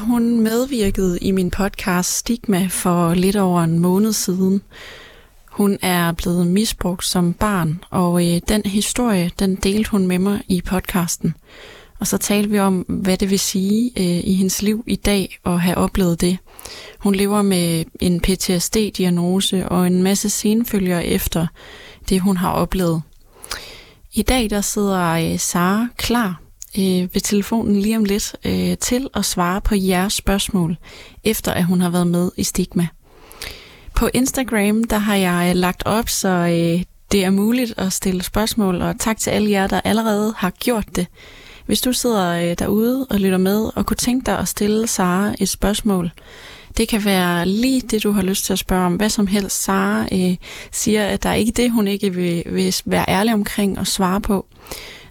[0.00, 4.62] Hun medvirkede i min podcast Stigma for lidt over en måned siden.
[5.50, 10.42] Hun er blevet misbrugt som barn, og øh, den historie, den delte hun med mig
[10.48, 11.34] i podcasten.
[11.98, 15.38] Og så talte vi om, hvad det vil sige øh, i hendes liv i dag
[15.46, 16.38] at have oplevet det.
[16.98, 21.46] Hun lever med en PTSD-diagnose og en masse senfølger efter
[22.08, 23.02] det, hun har oplevet.
[24.12, 26.39] I dag der sidder øh, Sara klar
[26.78, 30.76] øh, ved telefonen lige om lidt øh, til at svare på jeres spørgsmål,
[31.24, 32.88] efter at hun har været med i Stigma.
[33.94, 38.82] På Instagram, der har jeg lagt op, så øh, det er muligt at stille spørgsmål,
[38.82, 41.06] og tak til alle jer, der allerede har gjort det.
[41.66, 45.34] Hvis du sidder øh, derude og lytter med, og kunne tænke dig at stille Sara
[45.40, 46.10] et spørgsmål,
[46.76, 48.94] det kan være lige det, du har lyst til at spørge om.
[48.94, 49.62] Hvad som helst.
[49.62, 50.36] Sara øh,
[50.72, 54.20] siger, at der er ikke det, hun ikke vil, vil være ærlig omkring og svare
[54.20, 54.46] på.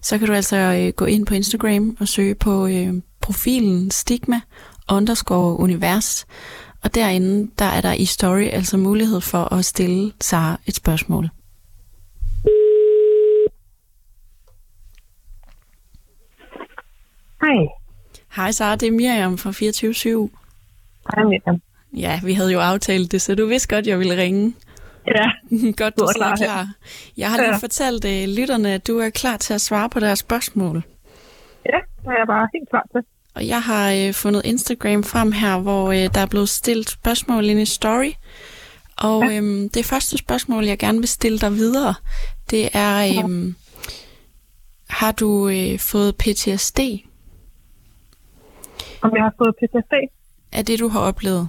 [0.01, 4.41] Så kan du altså øh, gå ind på Instagram og søge på øh, profilen stigma
[4.91, 6.27] underscore univers.
[6.83, 11.29] Og derinde, der er der i story altså mulighed for at stille Sara et spørgsmål.
[17.41, 17.67] Hej.
[18.35, 20.29] Hej Sara, det er Miriam fra 24
[21.15, 21.61] Hej Miriam.
[21.97, 24.53] Ja, vi havde jo aftalt det, så du vidste godt, jeg ville ringe.
[25.07, 25.31] Ja.
[25.83, 26.35] godt, du Du er klar.
[26.35, 26.67] klar.
[27.17, 27.57] Jeg har lige Ja.
[27.57, 30.83] fortalt uh, lytterne, at du er klar til at svare på deres spørgsmål.
[31.65, 33.01] Ja, det er jeg bare helt klar til.
[33.35, 37.45] Og jeg har øh, fundet Instagram frem her, hvor øh, der er blevet stillet spørgsmål
[37.45, 38.11] i story.
[38.97, 39.37] Og Ja.
[39.37, 41.93] øhm, det første spørgsmål, jeg gerne vil stille dig videre,
[42.49, 43.55] det er, øhm,
[44.89, 46.79] har du øh, fået PTSD?
[49.01, 49.93] Om jeg har fået PTSD?
[50.51, 51.47] Er det, du har oplevet?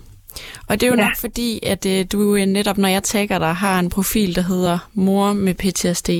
[0.68, 1.04] Og det er jo Ja.
[1.06, 2.18] nok fordi, at øh, du
[2.56, 4.76] netop, når jeg tagger dig, har en profil, der hedder
[5.06, 6.10] mor med PTSD.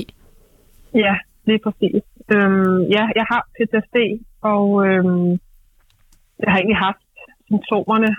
[1.05, 1.15] Ja,
[1.49, 2.03] lige præcis.
[2.33, 3.97] Øhm, ja, jeg har PTSD,
[4.53, 5.29] og øhm,
[6.43, 7.03] jeg har egentlig haft
[7.49, 8.11] symptomerne,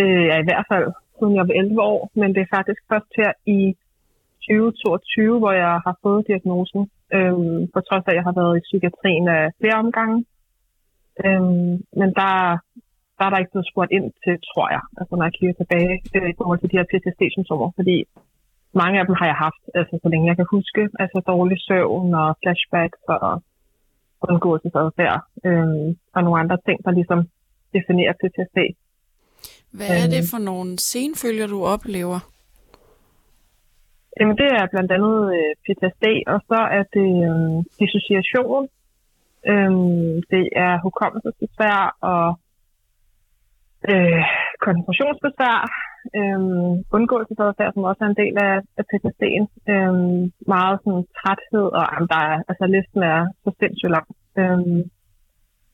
[0.00, 0.86] øh, ja, i hvert fald
[1.18, 3.60] siden jeg var 11 år, men det er faktisk først her i
[4.50, 6.82] 2022, hvor jeg har fået diagnosen,
[7.16, 10.18] øhm, på trods af, at jeg har været i psykiatrien af flere omgange.
[11.24, 11.70] Øhm,
[12.00, 12.34] men der,
[13.18, 15.94] der er der ikke blevet spurgt ind til, tror jeg, altså når jeg kigger tilbage
[16.16, 17.96] øh, i forhold til de her PTSD-symptomer, fordi
[18.82, 22.14] mange af dem har jeg haft, altså så længe jeg kan huske, altså dårlig søvn
[22.22, 23.42] og flashbacks og
[24.28, 27.20] undgåelsesadfærd øhm, og nogle andre ting, der ligesom
[27.76, 28.58] definerer PTSD.
[29.76, 30.30] Hvad er det Øhm.
[30.32, 32.18] for nogle senfølger, du oplever?
[34.20, 38.62] Jamen det er blandt andet øh, PTSD, og så er det øh, dissociation,
[39.52, 42.24] øhm, det er hukommelsesbesvær og
[43.96, 44.22] øh,
[44.64, 45.58] koncentrationsbesvær,
[46.18, 46.40] øh,
[46.96, 49.94] undgåelsesadfærd, som også er en del af, af PTSD'en, øh,
[50.54, 54.08] meget sådan træthed, og jamen, der er, altså listen er så sindssygt lang.
[54.40, 54.60] Øh,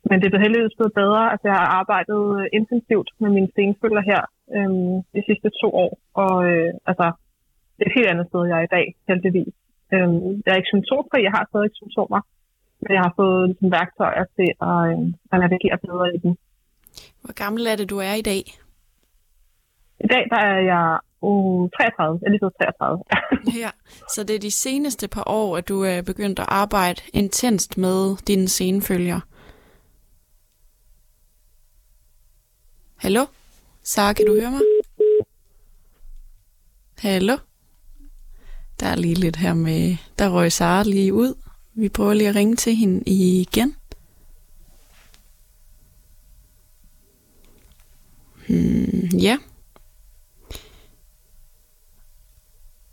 [0.08, 1.22] men det er blevet heldigvis blevet bedre.
[1.32, 2.22] Altså, jeg har arbejdet
[2.58, 4.22] intensivt med mine senfølger her
[4.56, 4.72] øh,
[5.14, 5.92] de sidste to år,
[6.22, 7.06] og øh, altså,
[7.76, 9.54] det er et helt andet sted, jeg er i dag, heldigvis.
[9.94, 10.08] Øh,
[10.44, 12.20] jeg er ikke symptomfri, jeg har stadig symptomer,
[12.82, 14.98] men jeg har fået ligesom, værktøjer til at, øh,
[15.32, 16.32] at navigere bedre i dem.
[17.24, 18.58] Hvor gammel er det, du er i dag?
[20.00, 23.04] I dag der er jeg uh, 33, jeg er lige blevet 33.
[23.62, 23.70] Ja,
[24.14, 28.16] så det er de seneste par år, at du er begyndt at arbejde intenst med
[28.26, 29.20] dine senfølger.
[32.96, 33.26] Hallo?
[33.82, 34.60] Sara, kan du høre mig?
[36.98, 37.36] Hallo?
[38.80, 39.96] Der er lige lidt her med...
[40.18, 41.34] Der røg Sara lige ud.
[41.74, 43.76] Vi prøver lige at ringe til hende igen.
[48.48, 49.38] Hmm, ja.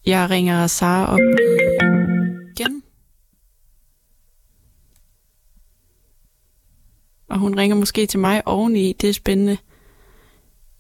[0.06, 1.19] Jeg ringer Sara op
[2.56, 2.83] igen.
[7.30, 8.94] Og hun ringer måske til mig oveni.
[9.01, 9.57] Det er spændende.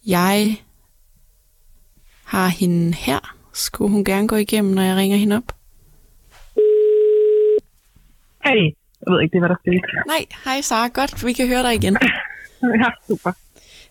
[0.07, 0.57] Jeg
[2.25, 3.35] har hende her.
[3.53, 5.55] Skulle hun gerne gå igennem, når jeg ringer hende op?
[8.45, 8.61] Hey,
[9.01, 10.07] jeg ved ikke, det hvad der skete.
[10.07, 10.87] Nej, hej Sara.
[10.87, 11.97] Godt, vi kan høre dig igen.
[12.63, 13.31] Ja, super.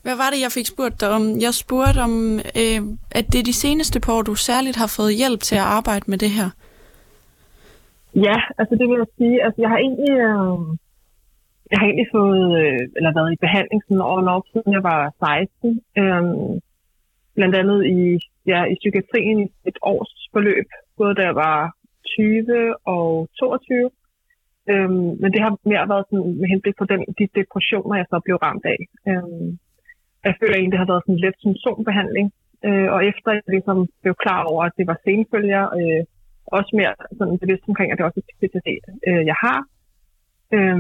[0.04, 1.22] Hvad var det, jeg fik spurgt dig om?
[1.46, 2.14] Jeg spurgte om,
[2.62, 2.80] øh,
[3.18, 6.04] at det er de seneste par år, du særligt har fået hjælp til at arbejde
[6.10, 6.48] med det her.
[8.26, 10.58] Ja, altså det vil jeg sige, altså jeg har egentlig, øh,
[11.70, 15.00] jeg har egentlig fået, øh, eller været i behandling sådan over og siden jeg var
[15.18, 15.80] 16.
[16.00, 16.22] Øh,
[17.36, 18.00] blandt andet i,
[18.52, 20.68] ja, i psykiatrien i et års forløb,
[20.98, 21.58] både da jeg var
[22.16, 23.90] 20 og 22.
[24.70, 28.20] Øhm, men det har mere været sådan, med henblik på den, de depressioner, jeg så
[28.24, 28.80] blev ramt af.
[29.08, 29.48] Øhm,
[30.28, 32.26] jeg føler egentlig, det har været sådan lidt symptombehandling.
[32.66, 36.02] Øh, og efter jeg ligesom blev klar over, at det var senfølger, øh,
[36.58, 38.68] også mere sådan bevidst omkring, at det også er PTSD,
[39.08, 39.58] øh, jeg har,
[40.56, 40.78] øh,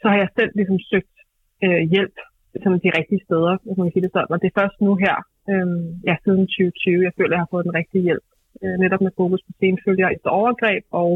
[0.00, 1.16] så har jeg selv ligesom søgt
[1.64, 2.16] øh, hjælp
[2.62, 4.32] sådan de rigtige steder, hvis man kan sige det sådan.
[4.34, 5.16] Og det er først nu her,
[5.50, 5.68] øh,
[6.08, 8.26] ja, siden 2020, jeg føler, at jeg har fået den rigtige hjælp.
[8.62, 11.10] Øh, netop med fokus på senfølger efter overgreb og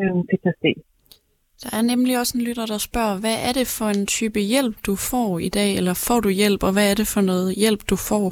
[0.00, 0.66] øh, PTSD.
[1.62, 4.76] Der er nemlig også en lytter, der spørger, hvad er det for en type hjælp,
[4.88, 7.80] du får i dag, eller får du hjælp, og hvad er det for noget hjælp,
[7.90, 8.26] du får?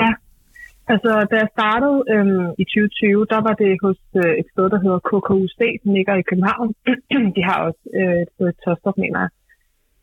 [0.00, 0.10] Ja,
[0.92, 4.80] altså da jeg startede øhm, i 2020, der var det hos øh, et sted, der
[4.84, 6.68] hedder KKUC, som ligger i København.
[7.36, 9.30] de har også øh, et sted i Tostrup, mener jeg.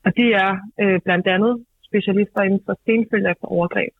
[0.06, 0.52] Og de er
[0.84, 1.54] øh, blandt andet
[1.88, 3.94] specialister inden for senfølger efter overgreb.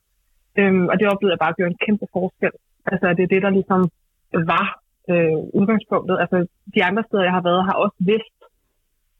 [0.58, 2.54] Øhm, og det oplevede jeg bare gjorde en kæmpe forskel.
[2.92, 3.80] Altså det er det, der ligesom
[4.52, 4.66] var
[5.14, 6.16] øh, udgangspunktet.
[6.22, 6.36] Altså
[6.74, 8.38] de andre steder, jeg har været, har også vidst,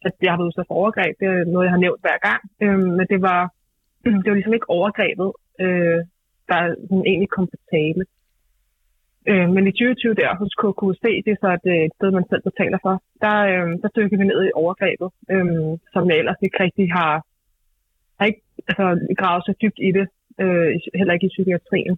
[0.07, 1.13] at jeg har været udsat for overgreb.
[1.21, 2.41] Det er noget, jeg har nævnt hver gang.
[2.65, 3.41] Øh, men det var,
[4.23, 5.31] det var ligesom ikke overgrebet,
[5.65, 6.01] øh,
[6.49, 6.59] der
[6.89, 8.03] sådan egentlig kom på tale.
[9.31, 12.29] Øh, men i 2020 der hos KQC, det er så et, øh, et sted, man
[12.31, 12.95] selv betaler for,
[13.25, 17.15] der, øh, der dykker vi ned i overgrebet, øh, som jeg ellers ikke rigtig har,
[18.19, 18.87] har ikke altså,
[19.21, 20.07] gravet så dybt i det,
[20.43, 20.69] øh,
[21.01, 21.95] heller ikke i psykiatrien.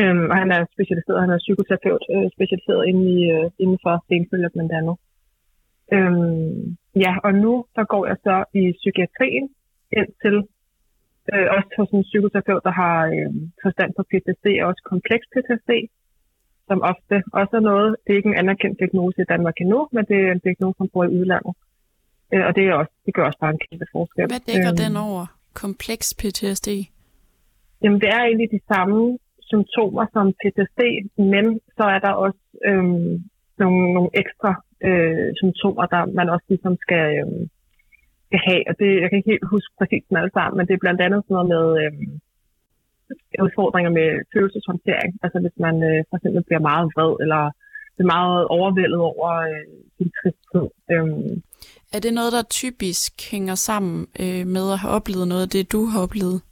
[0.00, 3.92] Øh, og han er specialiseret, han er psykoterapeut, øh, specialiseret inden, i, øh, inden for
[4.06, 4.96] stenfølger blandt andet.
[5.96, 6.14] Øh,
[7.04, 9.46] ja, og nu der går jeg så i psykiatrien
[9.98, 10.36] ind til
[11.32, 13.30] øh, også hos en psykoterapeut, der har øh,
[13.64, 15.72] forstand på PTSD og også kompleks PTSD,
[16.68, 20.02] som ofte også er noget, det er ikke en anerkendt diagnose i Danmark endnu, men
[20.10, 21.54] det er en diagnose, som bor i udlandet.
[22.32, 24.26] Øh, og det, er også, det gør også bare en kæmpe forskel.
[24.34, 25.24] Hvad dækker øh, den over?
[25.62, 26.68] Kompleks PTSD?
[27.82, 29.18] Jamen, det er egentlig de samme
[29.54, 30.82] symptomer som PTSD,
[31.32, 31.44] men
[31.76, 32.84] så er der også øh,
[33.60, 34.50] nogle, nogle ekstra
[34.88, 37.28] øh, symptomer, der man også ligesom skal, øh,
[38.26, 38.62] skal have.
[38.70, 41.00] Og det, jeg kan ikke helt huske præcis den alle sammen, men det er blandt
[41.06, 41.92] andet sådan noget med øh,
[43.46, 45.10] udfordringer med følelseshåndtering.
[45.24, 47.42] Altså hvis man øh, for eksempel bliver meget vred, eller
[47.98, 49.66] er meget overvældet over øh,
[49.96, 50.68] sin tristhed.
[50.92, 51.42] Øhm.
[51.94, 55.72] Er det noget, der typisk hænger sammen øh, med at have oplevet noget af det,
[55.72, 56.42] du har oplevet?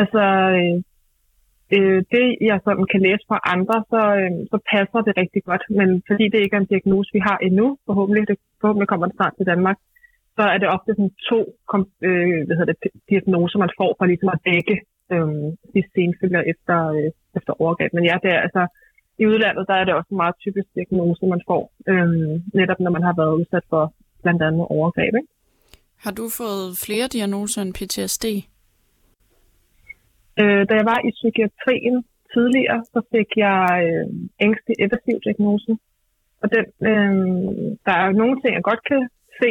[0.00, 0.22] Altså,
[0.58, 0.82] øh,
[1.76, 5.64] øh, det jeg sådan kan læse fra andre, så, øh, så passer det rigtig godt.
[5.78, 9.16] Men fordi det ikke er en diagnose, vi har endnu, forhåbentlig, det, forhåbentlig kommer det
[9.16, 9.78] snart til Danmark,
[10.36, 11.40] så er det ofte sådan to
[12.08, 12.78] øh, hvad hedder det,
[13.10, 14.76] diagnoser, man får for ligesom at dække
[15.14, 17.90] øh, de senfølger efter, øh, efter overgreb.
[17.96, 18.62] Men ja, det er altså,
[19.22, 21.62] i udlandet, der er det også en meget typisk diagnose, man får,
[21.92, 22.08] øh,
[22.58, 23.82] netop når man har været udsat for
[24.22, 25.12] blandt andet overgreb.
[25.20, 25.30] Ikke?
[26.04, 28.26] Har du fået flere diagnoser end PTSD?
[30.40, 31.96] Øh, da jeg var i psykiatrien
[32.32, 34.06] tidligere, så fik jeg øh,
[34.46, 35.74] ængstelig evasiv diagnosen.
[36.42, 37.14] Og den, øh,
[37.86, 39.02] der er nogle ting, jeg godt kan
[39.40, 39.50] se,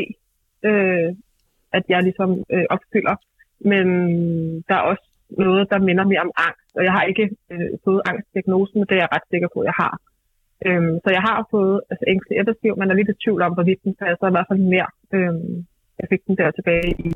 [0.70, 1.10] øh,
[1.78, 3.16] at jeg ligesom øh, opfylder.
[3.72, 3.88] Men
[4.68, 6.72] der er også noget, der minder mere om angst.
[6.78, 9.70] Og jeg har ikke øh, fået angstdiagnosen, men det er jeg ret sikker på, at
[9.72, 9.96] jeg har.
[10.66, 13.84] Øhm, så jeg har fået altså, ængstelig evasiv, men er lidt i tvivl om, hvorvidt
[13.84, 14.90] den passer i hvert fald mere.
[15.16, 15.54] Øhm,
[16.00, 17.10] jeg fik den der tilbage i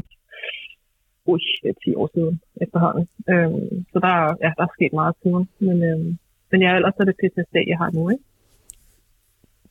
[1.26, 1.40] ui,
[1.86, 3.08] 10 år siden efterhånden.
[3.30, 5.50] Øhm, så der, ja, der er sket meget siden.
[5.60, 6.18] Men, øhm,
[6.52, 8.10] men ja, ellers er det PTSD, jeg har nu.
[8.10, 8.24] Ikke?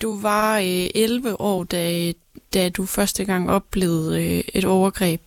[0.03, 1.83] Du var øh, 11 år, da,
[2.55, 5.25] da du første gang oplevede øh, et overgreb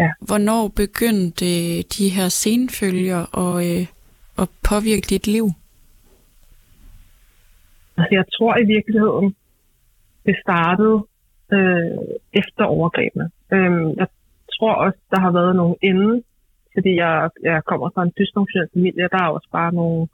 [0.00, 0.10] Ja.
[0.20, 1.46] Hvornår begyndte
[1.82, 3.86] de her senfølger at, øh,
[4.42, 5.46] at påvirke dit liv?
[7.96, 9.36] Altså, jeg tror i virkeligheden,
[10.26, 10.98] det startede
[11.52, 11.98] øh,
[12.32, 13.30] efter overgrebene.
[13.52, 14.06] Øh, jeg
[14.58, 16.22] tror også, der har været nogle inde,
[16.74, 20.08] fordi jeg, jeg kommer fra en dysfunktionel familie, der er også bare nogle,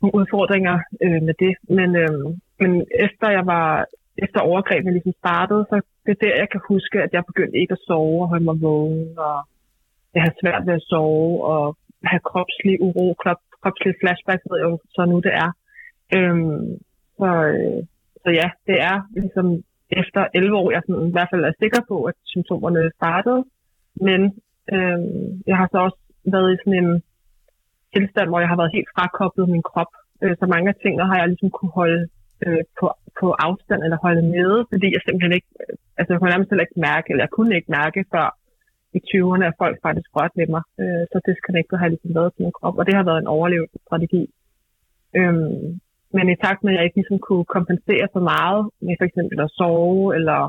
[0.00, 1.54] nogle udfordringer øh, med det.
[1.78, 2.24] Men, øh,
[2.60, 2.70] men
[3.06, 3.86] efter jeg var
[4.24, 7.72] efter overgrebene ligesom startede, så det er der, jeg kan huske, at jeg begyndte ikke
[7.72, 9.38] at sove og holde mig vågen, og
[10.14, 14.70] jeg havde svært ved at sove, og have kropslig uro, krop, kropslig flashback, ved jeg
[14.70, 15.50] jo så nu det er.
[16.16, 16.64] Øhm,
[17.18, 17.80] så, øh,
[18.22, 19.46] så ja, det er ligesom
[20.00, 23.40] efter 11 år, jeg sådan, i hvert fald er sikker på, at symptomerne startede.
[24.06, 24.20] Men
[24.74, 24.98] øh,
[25.50, 26.00] jeg har så også
[26.34, 26.92] været i sådan en
[27.94, 29.92] tilstand, hvor jeg har været helt frakoblet min krop.
[30.22, 32.02] Øh, så mange af tingene har jeg ligesom kunne holde
[32.46, 32.86] øh, på,
[33.20, 36.66] på afstand eller holde nede, fordi jeg simpelthen ikke, øh, altså jeg kunne nærmest heller
[36.66, 38.28] ikke mærke, eller jeg kunne ikke mærke før
[38.98, 40.64] i 20'erne, at folk faktisk rørte ved mig.
[40.80, 44.22] Øh, så disconnected har ligesom været til min krop, og det har været en overlevelsesstrategi.
[45.18, 45.80] Øhm,
[46.16, 49.36] men i takt med, at jeg ikke ligesom kunne kompensere for meget med for eksempel
[49.40, 50.40] at sove, eller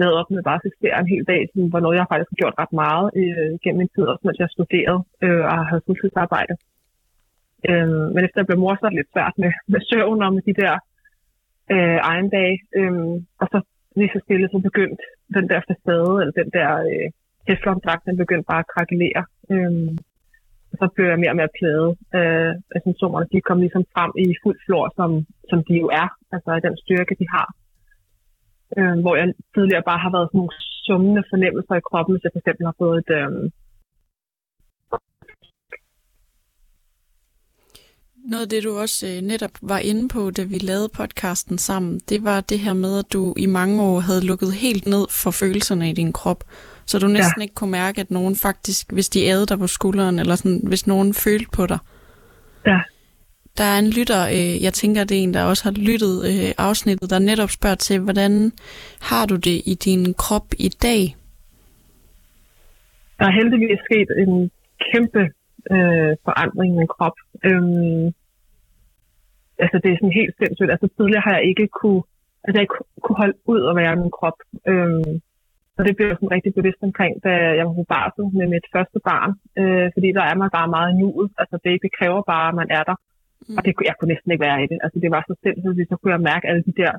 [0.00, 2.40] lade op med bare at eksistere en hel dag, som var noget, jeg faktisk har
[2.42, 6.54] gjort ret meget øh, gennem min tid, også mens jeg studerede øh, og havde fuldtidsarbejde.
[7.70, 10.30] Øh, men efter jeg blev mor, så er det lidt svært med, med søvn og
[10.34, 10.74] med de der
[11.74, 12.56] øh, egen dage.
[12.78, 12.92] Øh,
[13.42, 13.58] og så
[13.98, 15.02] lige så stille, så begyndte
[15.36, 17.06] den der facade, eller den der øh,
[17.46, 19.22] teflondragt, den begyndte bare at krakelere.
[19.52, 19.72] Øh,
[20.78, 23.26] så blev jeg mere og mere plaget øh, af symptomerne.
[23.32, 25.10] De kom ligesom frem i fuld flor, som,
[25.50, 27.48] som de jo er, altså den styrke, de har.
[28.78, 30.54] Øh, hvor jeg tidligere bare har været sådan nogle
[30.86, 33.50] summende fornemmelser i kroppen, hvis jeg for eksempel har fået et, Øh...
[38.32, 42.00] Noget af det, du også øh, netop var inde på, da vi lavede podcasten sammen,
[42.08, 45.30] det var det her med, at du i mange år havde lukket helt ned for
[45.30, 46.44] følelserne i din krop.
[46.90, 47.42] Så du næsten ja.
[47.42, 50.86] ikke kunne mærke, at nogen faktisk, hvis de ædede dig på skulderen, eller sådan, hvis
[50.86, 51.78] nogen følte på dig.
[52.66, 52.80] Ja.
[53.58, 56.50] Der er en lytter, øh, jeg tænker, det er en, der også har lyttet øh,
[56.68, 58.32] afsnittet, der netop spørger til, hvordan
[59.10, 61.02] har du det i din krop i dag?
[63.18, 64.32] Der er heldigvis sket en
[64.90, 65.22] kæmpe
[65.74, 67.16] øh, forandring i min krop.
[67.48, 68.06] Øhm,
[69.64, 70.70] altså det er sådan helt sindssygt.
[70.74, 72.02] Altså tidligere har jeg ikke kunne,
[72.44, 74.38] altså jeg ikke kunne holde ud at være i min krop.
[74.70, 75.12] Øhm,
[75.80, 78.66] og det blev jeg sådan rigtig bevidst omkring, da jeg var på barsel med mit
[78.74, 79.32] første barn.
[79.60, 81.28] Øh, fordi der er man bare meget nuet.
[81.42, 82.96] Altså det, det kræver bare, at man er der.
[83.48, 83.56] Mm.
[83.56, 84.78] Og det, jeg kunne næsten ikke være i det.
[84.84, 86.92] Altså det var så sindssygt, så kunne jeg mærke alle de der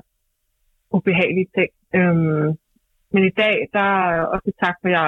[0.96, 1.70] ubehagelige ting.
[1.98, 2.48] Øhm,
[3.12, 5.06] men i dag, der er også tak for, at jeg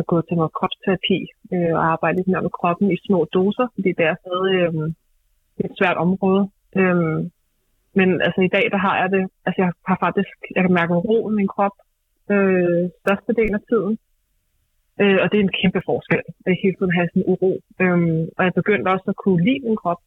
[0.00, 1.18] er gået til noget kropsterapi
[1.54, 4.86] øh, og arbejdet lidt mere med kroppen i små doser, fordi det er stadig øh,
[5.64, 6.42] et svært område.
[6.80, 6.96] Øh,
[7.98, 10.94] men altså i dag, der har jeg det, altså jeg har faktisk, jeg kan mærke
[11.08, 11.76] ro i min krop
[12.34, 13.94] øh, del af tiden.
[15.02, 17.52] Øh, og det er en kæmpe forskel, at jeg hele tiden have sådan en uro.
[17.82, 20.00] Øhm, og jeg begyndte også at kunne lide min krop,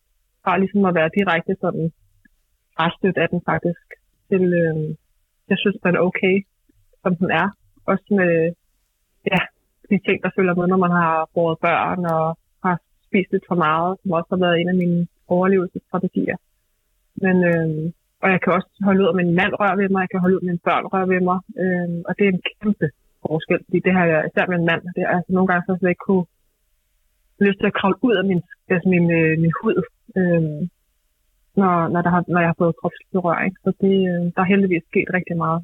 [0.45, 1.85] bare ligesom at være direkte sådan
[2.79, 3.85] restødt af den faktisk.
[4.29, 4.77] Til, øh,
[5.49, 6.35] jeg synes, den er okay,
[7.03, 7.47] som den er.
[7.91, 8.33] Også med,
[9.31, 9.39] ja,
[9.89, 12.25] de ting, der følger med, når man har båret børn og
[12.65, 12.75] har
[13.07, 16.37] spist lidt for meget, som også har været en af mine overlevelsesstrategier.
[17.23, 17.91] Men, øh,
[18.23, 20.35] og jeg kan også holde ud, at min mand rører ved mig, jeg kan holde
[20.35, 22.87] ud, at mine børn rører ved mig, øh, og det er en kæmpe
[23.25, 25.73] forskel, fordi det har jeg, især med en mand, det er altså nogle gange så
[25.81, 26.25] jeg ikke kunne
[27.45, 28.41] lyst til at kravle ud af min,
[28.73, 29.77] altså min, øh, min hud,
[30.19, 30.41] øh,
[31.61, 33.53] når, når, der har, når jeg har fået kropsberøring.
[33.63, 35.59] Så det, øh, der er heldigvis sket rigtig meget.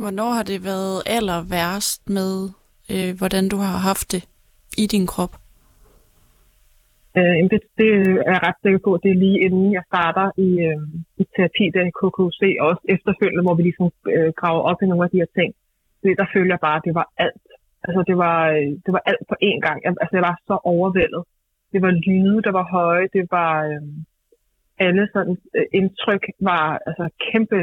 [0.00, 2.34] Hvornår har det været aller værst med
[2.92, 4.22] øh, hvordan du har haft det
[4.82, 5.32] i din krop?
[7.18, 7.88] Øh, det, det
[8.28, 10.82] er jeg ret sikker på, det er lige inden jeg starter i, øh,
[11.22, 14.86] i terapi der i KKC, og også efterfølgende, hvor vi ligesom øh, graver op i
[14.86, 15.50] nogle af de her ting.
[16.02, 17.44] Det, der føler jeg bare, at det var alt.
[17.86, 19.78] Altså det var, øh, det var alt på én gang.
[19.84, 21.22] Jeg, altså jeg var så overvældet.
[21.72, 23.06] Det var lyde, der var høje.
[23.16, 23.82] Det var øh,
[24.86, 27.60] alle sådan øh, indtryk var altså kæmpe,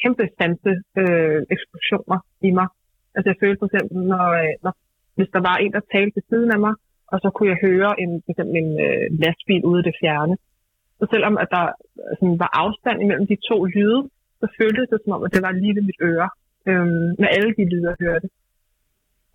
[0.00, 2.68] kæmpe sanse øh, eksplosioner i mig.
[3.14, 4.72] Altså jeg følte for eksempel, når, øh, når,
[5.16, 6.74] hvis der var en, der talte ved siden af mig,
[7.12, 10.34] og så kunne jeg høre en, for eksempel en øh, lastbil ude i det fjerne.
[10.98, 11.66] Så selvom at der
[12.02, 14.00] øh, sådan, var afstand imellem de to lyde,
[14.40, 16.28] så føltes det som om, at det var lige ved mit øre,
[16.68, 16.86] øh,
[17.20, 18.28] med alle de lyde, jeg hørte.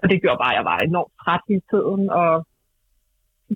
[0.02, 2.32] Og det gjorde bare, at jeg var enormt træt i tiden, og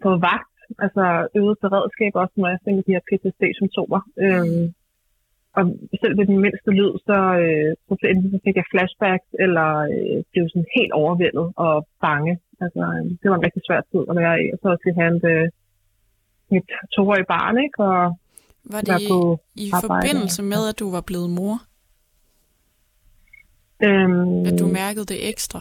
[0.05, 0.55] på vagt,
[0.86, 1.05] altså
[1.39, 4.01] øget beredskab også, når jeg tænkte de her PTSD-symptomer.
[4.24, 4.65] Øh,
[5.57, 5.63] og
[6.01, 7.93] selv ved den mindste lyd, så, øh, så,
[8.33, 12.33] så fik jeg flashbacks, eller øh, blev sådan helt overvældet og bange.
[12.63, 14.45] Altså, øh, det var en rigtig svær tid at være i.
[14.53, 15.49] Og så også have en, øh,
[16.53, 17.79] mit toårige barn, ikke?
[17.89, 18.17] Og
[18.73, 19.19] var det på
[19.55, 19.87] i arbejde.
[19.87, 21.55] forbindelse med, at du var blevet mor?
[23.87, 25.59] Øhm, at du mærkede det ekstra?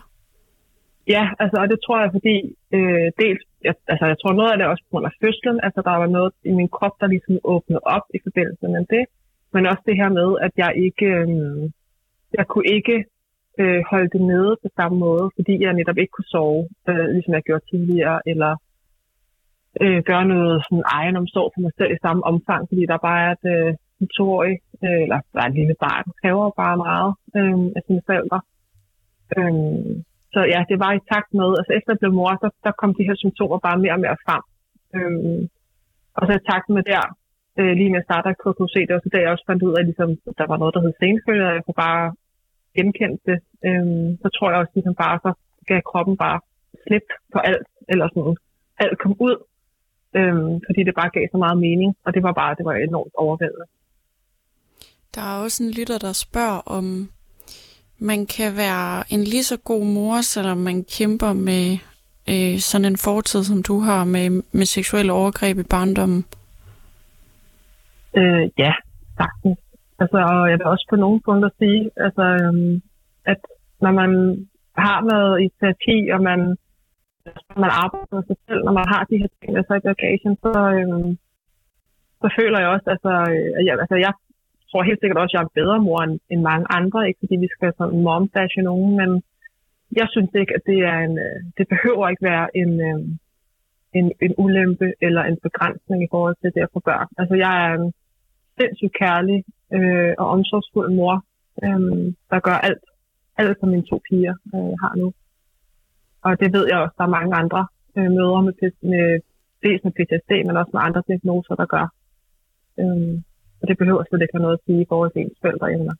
[1.14, 2.36] Ja, altså, og det tror jeg, fordi
[2.76, 5.80] øh, dels, jeg, altså, jeg tror noget af det også på grund af fødslen, altså
[5.88, 9.04] der var noget i min krop, der ligesom åbnede op i forbindelse med det,
[9.54, 11.70] men også det her med, at jeg ikke, øh,
[12.38, 12.96] jeg kunne ikke
[13.62, 17.34] øh, holde det nede på samme måde, fordi jeg netop ikke kunne sove, øh, ligesom
[17.34, 18.52] jeg gjorde tidligere, eller
[19.82, 23.32] øh, gøre noget sådan egenomsorg for mig selv i samme omfang, fordi der bare er
[23.36, 27.66] et, øh, en toårig, øh, eller der er et lille barn, kræver bare meget øh,
[27.76, 28.40] af sine forældre.
[29.36, 29.54] Øh,
[30.34, 32.90] så ja, det var i takt med, altså efter jeg blev mor, så der kom
[32.98, 34.42] de her symptomer bare mere og mere frem.
[34.96, 35.40] Øh,
[36.18, 37.04] og så i takt med der,
[37.60, 39.82] øh, lige med jeg startede KKC, det var så der, jeg også fandt ud af,
[39.90, 42.04] ligesom, at ligesom, der var noget, der hed senfølger, og jeg kunne bare
[42.76, 43.38] genkende det.
[43.66, 45.30] Øhm, så tror jeg også ligesom bare, så
[45.68, 46.38] gav kroppen bare
[46.86, 48.36] slip på alt, eller sådan,
[48.82, 49.36] alt kom ud,
[50.18, 53.14] øhm, fordi det bare gav så meget mening, og det var bare, det var enormt
[53.24, 53.66] overvældende.
[55.14, 56.84] Der er også en lytter, der spørger, om
[57.98, 61.78] man kan være en lige så god mor, selvom man kæmper med
[62.28, 66.24] øh, sådan en fortid, som du har med, med seksuelle overgreb i barndommen.
[68.16, 68.72] Øh, ja,
[69.16, 69.58] sagtens.
[70.02, 72.82] Altså, og jeg vil også på nogle punkter sige, altså, øhm,
[73.32, 73.40] at
[73.84, 74.10] når man
[74.84, 76.40] har noget i terapi, og man,
[77.64, 80.52] man arbejder med sig selv, når man har de her ting så i bagagen, så,
[80.76, 81.10] øhm,
[82.20, 84.12] så føler jeg også, altså, øh, at jeg, altså, jeg
[84.70, 87.20] tror helt sikkert også, at jeg er en bedre mor end, end mange andre, ikke
[87.22, 89.10] fordi vi skal sådan momdashe nogen, men
[90.00, 93.00] jeg synes ikke, at det er en, øh, det behøver ikke være en, øh,
[93.98, 97.08] en, en ulempe eller en begrænsning i forhold til det at få børn.
[97.20, 97.92] Altså jeg er en
[98.58, 99.44] sindssygt kærlig
[99.74, 101.24] øh, og omsorgsfuld mor,
[101.64, 102.84] øh, der gør alt
[103.38, 105.12] alt for mine to piger øh, har nu.
[106.26, 108.54] Og det ved jeg også, der er mange andre øh, mødre med,
[108.92, 109.06] med,
[109.64, 111.86] dels med PTSD, men også med andre diagnoser, der gør.
[112.80, 113.22] Øh,
[113.60, 115.94] og det behøver slet ikke have noget at sige i forhold til ens forældreevner.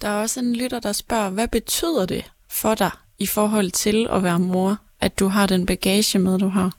[0.00, 4.08] Der er også en lytter, der spørger, hvad betyder det for dig i forhold til
[4.10, 6.70] at være mor, at du har den bagage med, du har?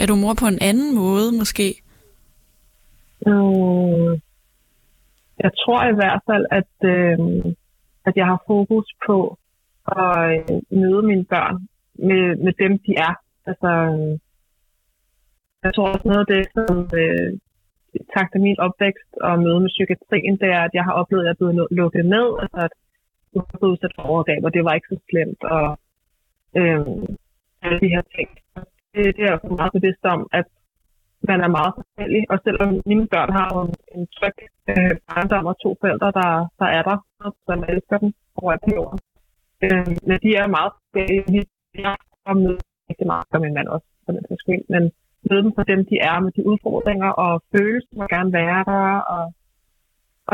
[0.00, 1.82] Er du mor på en anden måde, måske?
[3.26, 4.20] Mm,
[5.44, 7.18] jeg tror i hvert fald, at, øh,
[8.06, 9.38] at jeg har fokus på
[9.86, 11.56] at øh, møde mine børn
[12.08, 13.14] med, med dem, de er.
[13.46, 14.18] Altså, øh,
[15.64, 17.30] jeg tror også noget af det, som øh,
[18.14, 21.26] tak til min opvækst og møde med psykiatrien, det er, at jeg har oplevet, at
[21.26, 22.72] jeg er blevet lukket ned, altså at
[23.32, 25.66] jeg er blevet udsat for overgreb, og det var ikke så slemt, og
[26.58, 26.80] øh,
[27.62, 28.28] alle de her ting.
[28.94, 30.48] Det, det er jeg meget bevidst om, at
[31.32, 34.36] man er meget forskellig, og selvom mine børn har en, en tryg
[34.70, 36.30] øh, barndom og to forældre, der,
[36.60, 36.96] der er der,
[37.46, 39.00] som elsker dem over på jorden.
[39.64, 41.44] Øh, men de er meget forskellige.
[41.86, 44.82] Jeg har mødt rigtig meget, som min mand også, for den skyld, men
[45.30, 48.88] møde dem for dem, de er med de udfordringer og følelser, må gerne være der,
[49.14, 49.24] og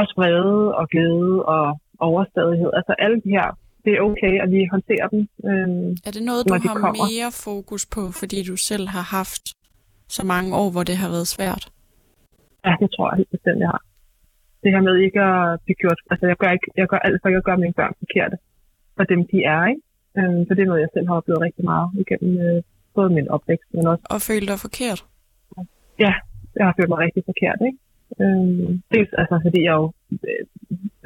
[0.01, 1.67] også vrede og glæde og
[2.09, 2.71] overstadighed.
[2.79, 3.49] Altså alle de her,
[3.85, 5.23] det er okay, at vi håndterer dem.
[5.49, 7.05] Øhm, er det noget, du har kommer.
[7.13, 9.45] mere fokus på, fordi du selv har haft
[10.19, 11.65] så mange år, hvor det har været svært?
[12.67, 13.83] Ja, det tror jeg helt bestemt, jeg har.
[14.63, 17.29] Det her med ikke at blive gjort, altså jeg gør, ikke, jeg gør alt for
[17.29, 18.37] ikke at gøre mine børn forkerte
[18.97, 19.83] for dem, de er, ikke?
[20.19, 22.63] Øhm, så det er noget, jeg selv har oplevet rigtig meget igennem øh,
[22.97, 24.05] både min opvækst, men også...
[24.15, 25.01] Og følte dig forkert?
[26.05, 26.13] Ja,
[26.59, 27.79] jeg har følt mig rigtig forkert, ikke?
[28.23, 29.87] Øhm, dels altså, fordi jeg jo,
[30.29, 30.45] øh,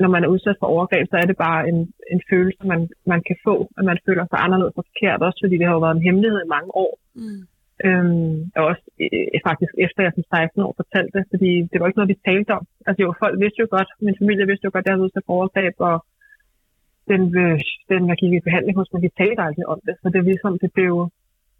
[0.02, 1.78] når man er udsat for overgreb, så er det bare en,
[2.12, 2.80] en følelse, man,
[3.12, 5.84] man kan få, at man føler sig anderledes og forkert, også fordi det har jo
[5.84, 6.92] været en hemmelighed i mange år.
[7.14, 7.42] Mm.
[7.84, 11.86] Øhm, og også øh, faktisk efter jeg som 16 år fortalte det, fordi det var
[11.86, 12.64] ikke noget, vi talte om.
[12.86, 15.26] Altså jo, folk vidste jo godt, min familie vidste jo godt, at jeg havde udsat
[15.26, 15.96] for overgreb, og
[17.10, 17.58] den, øh,
[17.90, 19.94] den jeg gik i behandling hos, men vi talte aldrig om det.
[20.02, 20.92] Så det er ligesom, det blev,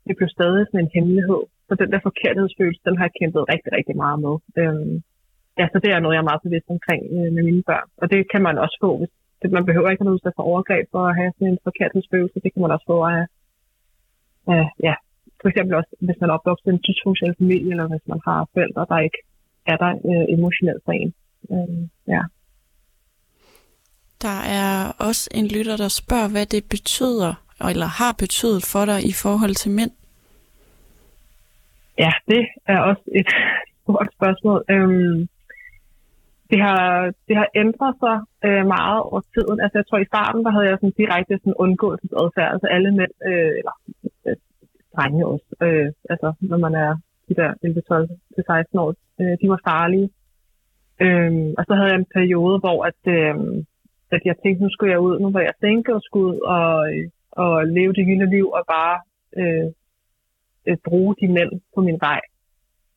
[0.07, 1.43] det blev stadig sådan en hemmelighed.
[1.69, 4.35] Så den der forkerthedsfølelse, den har jeg kæmpet rigtig, rigtig meget med.
[4.61, 4.95] Øhm,
[5.59, 7.89] ja, så det er noget, jeg er meget bevidst omkring øh, med mine børn.
[8.03, 10.51] Og det kan man også få, hvis det, man behøver ikke at være udsat for
[10.53, 12.43] overgreb for at have sådan en forkerthedsfølelse.
[12.45, 13.23] Det kan man også få af,
[14.53, 14.95] øh, ja,
[15.41, 18.49] for eksempel også, hvis man er opvokset i en dysfunktionel familie, eller hvis man har
[18.55, 19.21] forældre, der ikke
[19.73, 21.11] er der øh, emotionelt for en.
[21.53, 21.79] Øh,
[22.15, 22.23] ja.
[24.23, 27.33] Der er også en lytter, der spørger, hvad det betyder,
[27.71, 29.91] eller har betydet for dig i forhold til mænd?
[31.99, 33.31] Ja, det er også et
[33.83, 34.65] stort spørgsmål.
[34.71, 35.29] Øhm,
[36.51, 36.83] det, har,
[37.29, 39.59] det har ændret sig øh, meget over tiden.
[39.63, 42.53] Altså, jeg tror, i starten, der havde jeg sådan direkte sådan undgåelsesadfærd.
[42.55, 43.75] Altså, alle mænd, øh, eller
[44.97, 46.97] drenge også, øh, altså, når man er
[47.29, 50.11] de der 11, 12 til 16 år, øh, de var farlige.
[51.05, 53.35] Øh, og så havde jeg en periode, hvor at, øh,
[54.11, 56.71] at jeg tænkte, nu skulle jeg ud, nu var jeg tænke og skulle ud og,
[57.43, 58.97] og leve det vilde liv og bare
[59.41, 59.67] øh,
[60.67, 62.21] øh, bruge de mænd på min vej.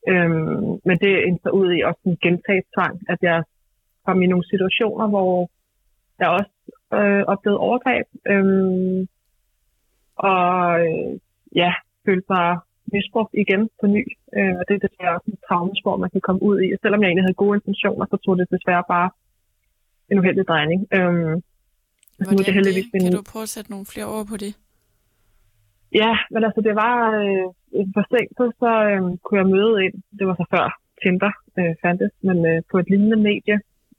[0.08, 3.44] Øhm, men det endte ud i også en gentagelsestvang, at jeg
[4.06, 5.50] kom i nogle situationer, hvor
[6.20, 6.52] jeg også
[6.94, 8.06] øh, oplevede overgreb.
[8.28, 9.08] Øhm,
[10.16, 11.20] og øh,
[11.56, 11.74] ja,
[12.06, 12.50] følte mig
[12.96, 14.04] misbrugt igen på ny.
[14.38, 16.68] Øh, og det er desværre også en traumespor, man kan komme ud i.
[16.74, 19.10] Og selvom jeg egentlig havde gode intentioner, så tog det desværre bare
[20.12, 20.80] en uheldig drejning.
[20.96, 21.36] Øhm,
[22.18, 23.02] Hvordan nu er det, heldigvis det?
[23.02, 24.52] Kan du prøve at sætte nogle flere ord på det?
[26.02, 27.48] Ja, men altså det var øh,
[27.96, 30.66] for sent, så, så øh, kunne jeg møde ind, det var så før
[31.02, 33.58] Tinder øh, fandtes, men øh, på et lignende medie,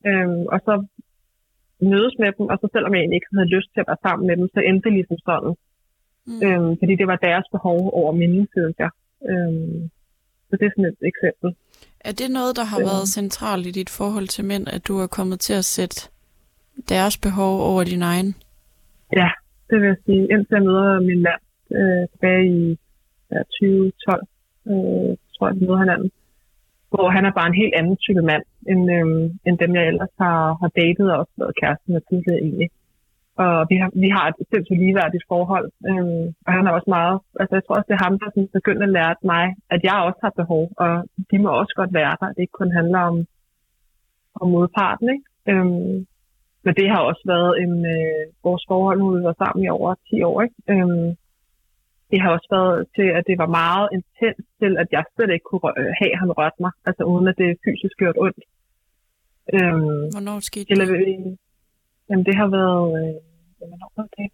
[0.08, 0.74] øh, og så
[1.92, 4.24] mødes med dem, og så selvom jeg egentlig ikke havde lyst til at være sammen
[4.28, 5.54] med dem, så endte det ligesom sådan.
[6.26, 6.42] Mm.
[6.46, 8.90] Øh, fordi det var deres behov over mine, synes jeg.
[9.30, 9.52] Øh,
[10.48, 11.48] så det er sådan et eksempel.
[12.00, 12.84] Er det noget, der har øh.
[12.90, 15.96] været centralt i dit forhold til mænd, at du er kommet til at sætte
[16.88, 18.34] deres behov over din egen?
[19.16, 19.30] Ja,
[19.70, 20.22] det vil jeg sige.
[20.32, 21.42] Indtil jeg møder min mand,
[21.78, 22.78] øh, tilbage i
[23.32, 24.26] ja, 2012,
[24.70, 26.10] øh, tror jeg, vi møder hinanden.
[26.92, 29.06] Hvor han er bare en helt anden type mand, end, øh,
[29.46, 32.68] end dem, jeg ellers har, har datet og også været kæreste med tidligere egentlig.
[33.44, 35.68] Og vi har, vi har et sindssygt ligeværdigt forhold.
[35.90, 38.56] Øh, og han er også meget, altså jeg tror også, det er ham, der sådan,
[38.58, 40.92] begyndte at lære mig, at jeg også har behov, og
[41.30, 42.28] de må også godt være der.
[42.34, 43.16] Det ikke kun handler om,
[44.40, 45.26] om modparten, ikke?
[45.50, 45.66] Øh,
[46.64, 49.90] men det har også været en, øh, vores forhold, nu vi var sammen i over
[49.94, 50.56] 10 år, ikke?
[50.72, 51.14] Øh,
[52.10, 55.48] det har også været til, at det var meget intens til, at jeg slet ikke
[55.50, 58.44] kunne have, at han rørte mig, altså uden at det fysisk gjort ondt.
[59.54, 61.38] Øhm, Hvornår skete eller, det?
[62.08, 63.29] Jamen det har været, øh,
[63.70, 64.28] hvornår var det?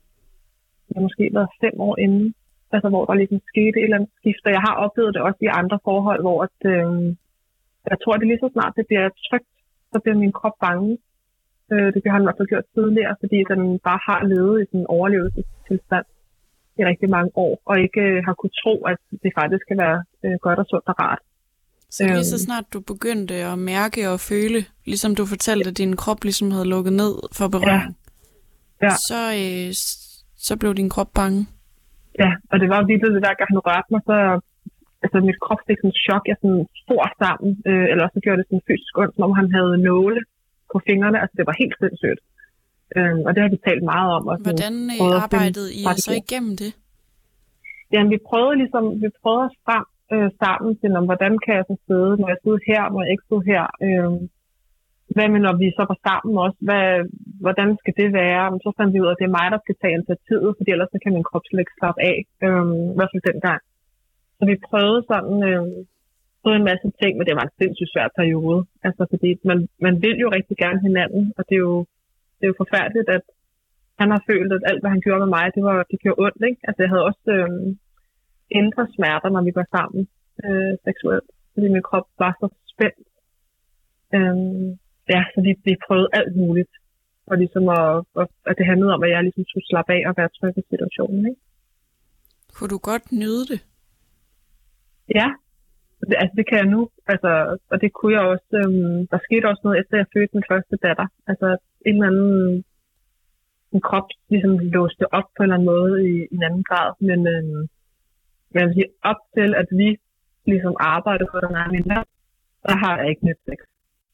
[0.87, 2.27] Det har måske været fem år inden,
[2.75, 5.41] altså hvor der ligesom skete et eller andet skift, og jeg har oplevet det også
[5.43, 6.91] i andre forhold, hvor at, øh,
[7.91, 9.53] jeg tror, at det lige så snart det bliver trygt,
[9.93, 10.91] så bliver min krop bange.
[11.73, 14.93] Øh, det har hvert fald gjort tidligere, fordi den bare har levet i sådan en
[14.97, 16.07] overlevelsestilstand
[16.79, 19.99] i rigtig mange år, og ikke øh, har kunne tro, at det faktisk skal være
[20.25, 21.23] øh, godt og sundt og rart.
[21.91, 22.47] Så lige så øhm.
[22.47, 26.69] snart du begyndte at mærke og føle, ligesom du fortalte, at din krop ligesom havde
[26.75, 28.06] lukket ned for berøring, ja.
[28.85, 28.93] Ja.
[29.09, 29.69] Så, øh,
[30.47, 31.41] så blev din krop bange?
[32.23, 34.17] Ja, og det var virkelig det, hver gang han rørte mig, så
[35.05, 38.39] altså, mit krop fik sådan en chok, jeg sådan for sammen, øh, eller så gjorde
[38.41, 40.21] det sådan fysisk ondt, som om han havde nåle
[40.73, 42.21] på fingrene, altså det var helt sindssygt.
[42.97, 44.25] Øh, og det har vi talt meget om.
[44.31, 46.73] Og Hvordan øh, arbejdede I så igennem det?
[47.93, 49.85] Jamen, vi prøvede ligesom, vi prøvede os frem
[50.15, 53.12] øh, sammen til, om, hvordan kan jeg så sidde, når jeg sidder her, når jeg
[53.15, 53.65] ikke sidder her.
[53.87, 54.11] Øh,
[55.14, 56.59] hvad med, når vi så var sammen også?
[56.66, 56.88] Hvad,
[57.45, 58.45] hvordan skal det være?
[58.53, 60.71] Men så fandt vi ud af, at det er mig, der skal tage initiativet, fordi
[60.71, 62.16] ellers så kan min krop slet ikke slappe af.
[62.45, 63.61] øhm, I hvert fald dengang.
[64.38, 65.64] Så vi prøvede sådan, øh,
[66.40, 68.61] prøvede en masse ting, men det var en sindssygt svær periode.
[68.87, 71.77] Altså, fordi man, man vil jo rigtig gerne hinanden, og det er jo,
[72.37, 73.25] det er jo forfærdeligt, at
[74.01, 76.42] han har følt, at alt, hvad han gjorde med mig, det, var, det gjorde ondt.
[76.49, 76.61] Ikke?
[76.69, 77.51] Altså, jeg havde også øh,
[78.61, 80.03] indre smerter, når vi var sammen
[80.45, 83.07] øh, seksuelt, fordi min krop var så spændt.
[84.16, 84.37] Øh,
[85.14, 86.73] ja, så vi, vi prøvede alt muligt.
[87.31, 88.05] Og ligesom at,
[88.51, 91.21] at, det handlede om, at jeg ligesom skulle slappe af og være tryg i situationen.
[91.31, 91.40] Ikke?
[92.55, 93.61] Kunne du godt nyde det?
[95.19, 95.29] Ja,
[96.09, 96.81] det, altså det kan jeg nu.
[97.12, 97.31] Altså,
[97.73, 98.51] og det kunne jeg også.
[98.61, 101.07] Øhm, der skete også noget, efter jeg fødte min første datter.
[101.31, 101.49] Altså
[101.87, 102.64] en eller anden
[103.73, 106.90] en krop ligesom låste op på en eller anden måde i, i en anden grad.
[107.09, 107.62] Men øhm,
[108.55, 109.88] jeg vil sige, op til, at vi
[110.51, 112.01] ligesom arbejder for den her mindre,
[112.66, 113.59] der har jeg ikke nyt sex.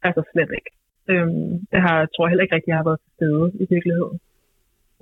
[0.02, 0.70] Altså slet ikke.
[1.11, 4.17] Øhm, det har, jeg tror heller ikke rigtig, jeg har været til stede i virkeligheden.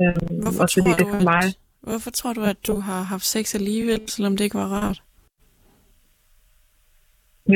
[0.03, 1.45] Øhm, hvorfor, tror det du, mig...
[1.49, 1.59] at,
[1.89, 4.99] hvorfor tror du, at du har haft sex alligevel, selvom det ikke var rart?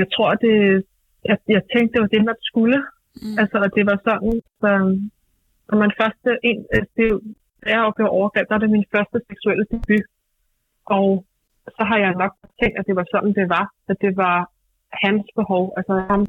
[0.01, 0.85] jeg tror, det,
[1.25, 2.79] jeg, jeg tænkte, det var det, man skulle.
[3.23, 3.37] Mm.
[3.41, 4.71] Altså, at det var sådan, så
[5.69, 7.09] når man første, en, øh, det,
[7.63, 10.07] da jeg oplevede overgreb, der er det min første seksuelle debut.
[10.97, 11.25] Og
[11.77, 13.65] så har jeg nok tænkt, at det var sådan, det var.
[13.89, 14.37] At det var
[15.05, 15.65] hans behov.
[15.77, 16.21] Altså ham,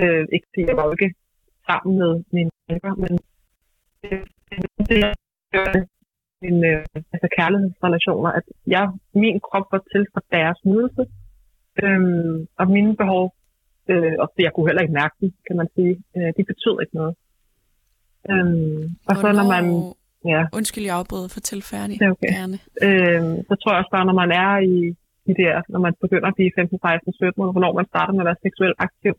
[0.00, 1.14] øh, ikke jeg var ikke
[1.68, 3.12] sammen med mine forældre, men
[4.02, 4.18] det,
[4.88, 5.02] det,
[5.52, 5.88] det
[6.42, 11.04] min, øh, altså kærlighedsrelationer, at jeg, min krop var til for deres nydelse,
[11.82, 13.24] Øhm, og mine behov,
[13.90, 16.96] øh, og jeg kunne heller ikke mærke dem, kan man sige, øh, de betød ikke
[17.00, 17.14] noget.
[18.30, 19.64] Øhm, og så når man...
[20.34, 20.42] Ja.
[20.58, 21.94] Undskyld, jeg afbryder, fortæl færdig.
[22.00, 22.32] Det er okay.
[22.36, 22.56] Gerne.
[22.86, 24.76] Øhm, så tror jeg også bare, når man er i,
[25.30, 28.28] i der, når man begynder at blive 15, 16, 17, hvornår man starter med at
[28.30, 29.14] være seksuelt aktiv,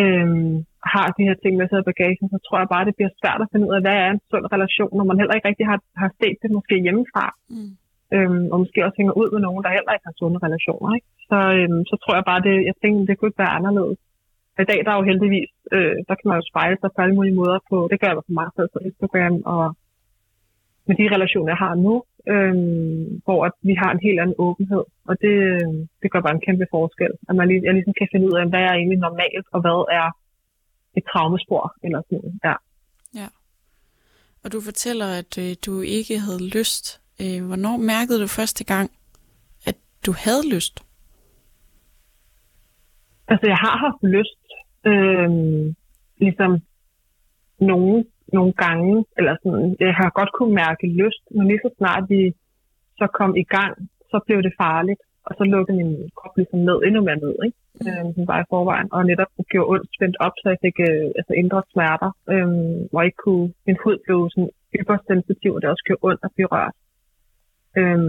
[0.00, 0.52] øhm,
[0.94, 3.40] har de her ting med sig i bagagen, så tror jeg bare, det bliver svært
[3.44, 5.78] at finde ud af, hvad er en sund relation, når man heller ikke rigtig har,
[6.02, 7.26] har set det måske hjemmefra.
[7.54, 7.72] Mm.
[8.16, 10.88] Øhm, og måske også hænger ud med nogen, der heller ikke har sunde relationer.
[10.96, 11.08] Ikke?
[11.30, 13.98] Så, øhm, så tror jeg bare, det, jeg tænkte, det kunne ikke være anderledes.
[14.64, 17.16] I dag der er jo heldigvis, øh, der kan man jo spejle sig på alle
[17.18, 19.64] mulige måder på, det gør jeg på mig selv på Instagram, og
[20.86, 21.94] med de relationer, jeg har nu,
[22.32, 22.54] øh,
[23.24, 25.36] hvor at vi har en helt anden åbenhed, og det,
[26.02, 27.12] det gør bare en kæmpe forskel.
[27.28, 29.78] At man lige, jeg ligesom kan finde ud af, hvad er egentlig normalt, og hvad
[30.00, 30.08] er
[30.96, 32.54] et traumespor, eller sådan, ja.
[33.20, 33.28] Ja.
[34.44, 37.00] Og du fortæller, at øh, du ikke havde lyst.
[37.22, 38.90] Øh, hvornår mærkede du første gang,
[39.66, 40.84] at du havde lyst?
[43.28, 44.42] Altså, jeg har haft lyst,
[44.86, 45.30] øh,
[46.16, 46.60] ligesom
[47.60, 48.04] nogle,
[48.38, 52.20] nogle gange, eller sådan, jeg har godt kunne mærke lyst, men lige så snart vi
[53.00, 53.72] så kom i gang,
[54.10, 57.58] så blev det farligt, og så lukkede min krop ligesom ned, endnu mere ned, ikke?
[57.84, 61.06] Øh, den var i forvejen, og netop gjorde ondt spændt op, så jeg fik øh,
[61.18, 62.48] altså indre smerter, øh,
[62.90, 66.34] hvor jeg ikke kunne, min hud blev sådan hypersensitiv, og det også gjorde ondt at
[66.34, 66.76] blive rørt.
[67.80, 68.00] Øh,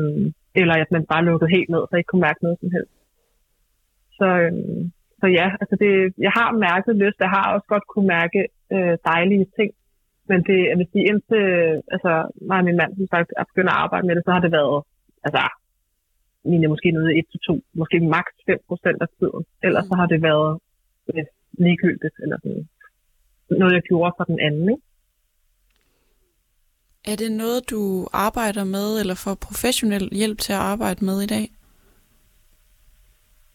[0.62, 2.96] eller at man bare lukkede helt ned, så jeg ikke kunne mærke noget som helst.
[4.18, 4.54] Så, øh,
[5.20, 5.92] så ja, altså det,
[6.26, 7.24] jeg har mærket lyst.
[7.26, 8.40] Jeg har også godt kunne mærke
[8.76, 9.72] øh, dejlige ting.
[10.30, 11.46] Men det, vil sige, indtil
[11.94, 12.12] altså,
[12.50, 14.52] mig og min mand som sagt, er begyndt at arbejde med det, så har det
[14.60, 14.78] været,
[15.26, 15.42] altså,
[16.46, 19.44] mine måske nede i 1-2, måske maks 5 procent af tiden.
[19.64, 20.60] Ellers så har det været
[21.14, 21.26] øh,
[21.64, 22.68] ligegyldigt, eller sådan,
[23.50, 24.70] noget, jeg gjorde for den anden.
[24.70, 24.84] Ikke?
[27.12, 27.82] Er det noget, du
[28.14, 31.46] arbejder med, eller får professionel hjælp til at arbejde med i dag?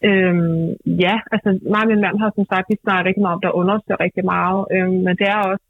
[0.09, 0.67] Øhm,
[1.05, 3.57] ja, altså mig og min mand har som sagt, vi snakker rigtig meget om, der
[3.61, 5.65] undersøger rigtig meget, øhm, men det er også,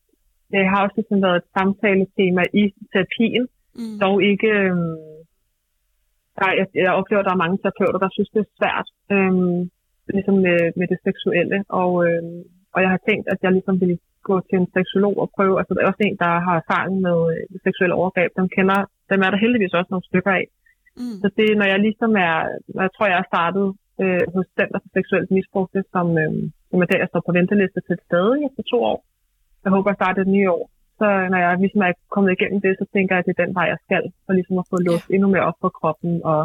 [0.53, 3.43] det har også ligesom været et samtale-tema i terapien,
[3.79, 3.97] mm.
[4.03, 4.97] dog ikke, øhm,
[6.37, 9.59] der, jeg, jeg oplever, at der er mange terapeuter, der synes, det er svært, øhm,
[10.15, 12.39] ligesom med, med det seksuelle, og, øhm,
[12.73, 15.73] og jeg har tænkt, at jeg ligesom ville gå til en seksolog og prøve, altså
[15.73, 18.79] der er også en, der har erfaring med øh, seksuelle overgreb, dem kender,
[19.11, 20.45] dem er der heldigvis også nogle stykker af.
[20.99, 21.17] Mm.
[21.21, 22.37] Så det, når jeg ligesom er,
[22.75, 23.67] når jeg tror, jeg er startet
[24.03, 26.33] øh, hos Center for Seksuelt Misbrug, det, som, øh,
[26.69, 28.99] som er der, jeg står på venteliste til stadig efter to år.
[29.63, 30.65] Jeg håber at starte det nye år.
[30.99, 33.55] Så når jeg ligesom er kommet igennem det, så tænker jeg, at det er den
[33.55, 36.41] vej, jeg skal, for ligesom at få låst endnu mere op på kroppen, og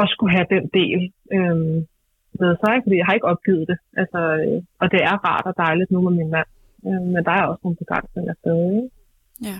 [0.00, 1.00] også skulle have den del
[1.36, 1.76] øhm,
[2.40, 3.78] med sig, fordi jeg har ikke opgivet det.
[4.00, 6.48] Altså, øh, og det er rart og dejligt nu med min mand.
[6.86, 8.90] Øh, men der er også nogle begrænsninger stadig.
[9.48, 9.58] Ja.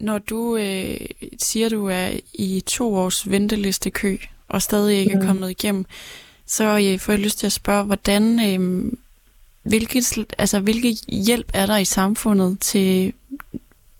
[0.00, 1.00] Når du øh,
[1.38, 4.12] siger, du er i to års venteliste kø,
[4.48, 5.20] og stadig ikke mm.
[5.20, 5.84] er kommet igennem,
[6.46, 8.92] så øh, får jeg lyst til at spørge, hvordan, øh,
[9.72, 10.04] hvilket,
[10.42, 10.90] altså, hvilke
[11.28, 13.12] hjælp er der i samfundet til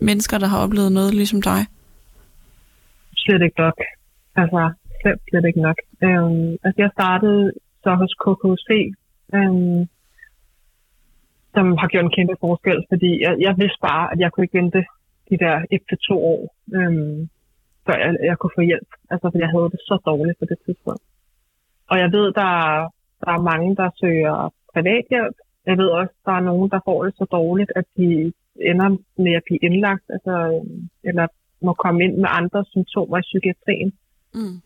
[0.00, 1.60] mennesker, der har oplevet noget ligesom dig?
[3.16, 3.78] Slet ikke nok.
[4.36, 4.60] Altså,
[5.00, 5.78] slet, slet ikke nok.
[6.06, 7.52] Øhm, altså, jeg startede
[7.84, 8.68] så hos KKC,
[9.36, 9.80] øhm,
[11.54, 14.58] som har gjort en kæmpe forskel, fordi jeg, jeg vidste bare, at jeg kunne ikke
[14.60, 14.82] vente
[15.30, 16.42] de der et til to år,
[16.78, 17.28] øhm,
[17.86, 18.90] før jeg, jeg kunne få hjælp.
[19.10, 21.04] Altså, fordi jeg havde det så dårligt på det tidspunkt.
[21.90, 22.52] Og jeg ved, der,
[23.22, 25.36] der er mange, der søger privathjælp.
[25.66, 28.88] Jeg ved også, der er nogen, der får det så dårligt, at de ender
[29.24, 31.26] med at blive indlagt, altså, øhm, eller
[31.62, 33.92] må komme ind med andre symptomer i psykiatrien.
[34.34, 34.56] Mm.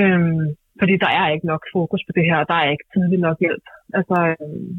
[0.00, 0.46] Øhm,
[0.80, 3.38] fordi der er ikke nok fokus på det her, og der er ikke tidlig nok
[3.40, 3.66] hjælp.
[3.98, 4.72] Altså, øhm,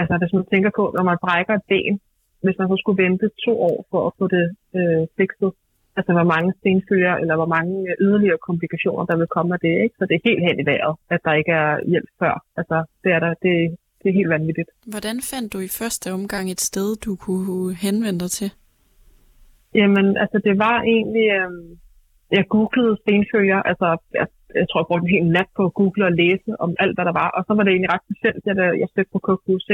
[0.00, 2.00] altså, hvis man tænker på, når man brækker et ben,
[2.42, 4.46] hvis man så skulle vente to år for at få det
[4.78, 5.50] øh, fikset,
[5.98, 9.74] altså hvor mange stenfølger eller hvor mange yderligere komplikationer, der vil komme af det.
[9.84, 9.94] Ikke?
[9.98, 12.34] Så det er helt hen i vejret, at der ikke er hjælp før.
[12.60, 13.56] Altså, det er der, det,
[14.00, 14.70] det er helt vanvittigt.
[14.94, 18.50] Hvordan fandt du i første omgang et sted, du kunne henvende dig til?
[19.74, 21.50] Jamen, altså det var egentlig, øh,
[22.36, 23.86] jeg googlede stenfølger, altså
[24.18, 24.26] jeg,
[24.60, 27.06] jeg tror, jeg brugte en hel nat på at google og læse om alt, hvad
[27.10, 29.70] der var, og så var det egentlig ret specielt, at jeg søgte på KQC.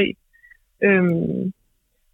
[0.87, 1.53] Øhm,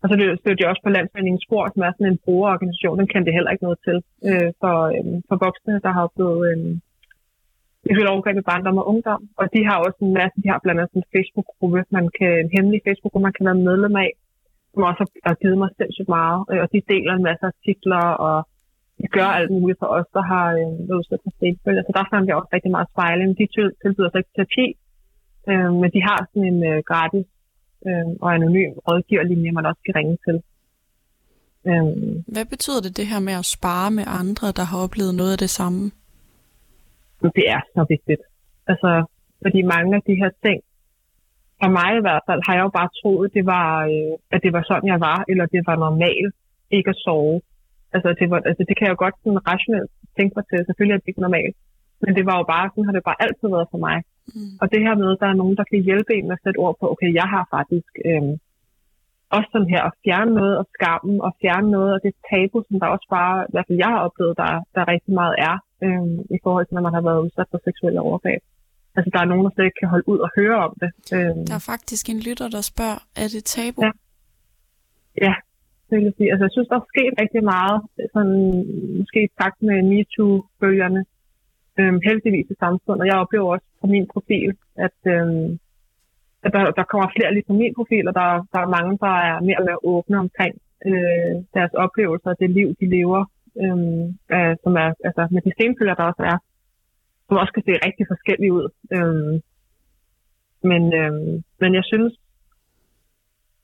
[0.01, 2.99] og så stødte jeg også på Landsforeningen Spor, som er sådan en brugerorganisation.
[2.99, 3.97] Den kendte heller ikke noget til
[4.29, 6.57] øh, for, øh, for voksne, der har oplevet øh,
[7.83, 9.21] seksuelle overgreb i barndom og ungdom.
[9.39, 12.49] Og de har også en masse, de har blandt andet en Facebook-gruppe, man kan, en
[12.55, 14.11] hemmelig Facebook-gruppe, man kan være medlem af,
[14.73, 16.39] som også har givet mig sindssygt meget.
[16.51, 18.37] Øh, og de deler en masse artikler, og
[18.99, 21.83] de gør alt muligt for os, der har øh, været udsat for stenfølger.
[21.83, 23.29] Så der fandt jeg også rigtig meget spejling.
[23.39, 23.45] De
[23.83, 24.67] tilbyder så ikke terapi,
[25.49, 27.27] øh, men de har sådan en øh, gratis
[27.87, 30.37] øh, og anonym rådgiverlinje, man også kan ringe til.
[31.69, 31.85] Øh,
[32.33, 35.41] Hvad betyder det, det her med at spare med andre, der har oplevet noget af
[35.45, 35.91] det samme?
[37.39, 38.23] Det er så vigtigt.
[38.71, 38.89] Altså,
[39.43, 40.59] fordi mange af de her ting,
[41.61, 44.51] for mig i hvert fald, har jeg jo bare troet, det var, øh, at det
[44.55, 46.35] var sådan, jeg var, eller det var normalt
[46.77, 47.41] ikke at sove.
[47.95, 50.59] Altså det, var, altså, det kan jeg jo godt sådan rationelt tænke mig til.
[50.59, 51.55] Selvfølgelig er det ikke normalt.
[52.03, 53.97] Men det var jo bare, sådan har det bare altid været for mig.
[54.35, 54.53] Mm.
[54.61, 56.61] Og det her med, at der er nogen, der kan hjælpe en med at sætte
[56.65, 58.33] ord på, okay, jeg har faktisk øhm,
[59.35, 62.75] også sådan her at fjerne noget af skammen, og fjerne noget af det tabu, som
[62.81, 66.19] der også bare, i hvert fald jeg har oplevet, der, der rigtig meget er, øhm,
[66.35, 68.41] i forhold til, når man har været udsat for seksuelle overgreb.
[68.95, 70.91] Altså, der er nogen, der slet ikke kan holde ud og høre om det.
[71.15, 71.45] Øhm.
[71.49, 73.81] Der er faktisk en lytter, der spørger, er det tabu?
[73.85, 73.91] Ja,
[75.25, 75.33] ja
[75.87, 76.31] det vil jeg sige.
[76.31, 77.77] Altså, jeg synes, der er sket rigtig meget,
[78.13, 78.39] sådan,
[78.99, 81.01] måske i takt med MeToo-bølgerne,
[81.79, 83.01] øhm, heldigvis i samfundet.
[83.03, 84.51] Og jeg oplever også på min profil,
[84.85, 85.49] at, øhm,
[86.45, 89.15] at der, der kommer flere lige på min profil, og der, der er mange, der
[89.29, 90.53] er mere og mere åbne omkring
[90.89, 93.21] øh, deres oplevelser og det liv, de lever,
[93.63, 94.03] øhm,
[94.35, 96.37] øh, som er, altså med de stenfølger, der også er,
[97.27, 98.67] som også kan se rigtig forskellige ud.
[98.95, 99.33] Øhm,
[100.69, 102.13] men, øhm, men jeg synes,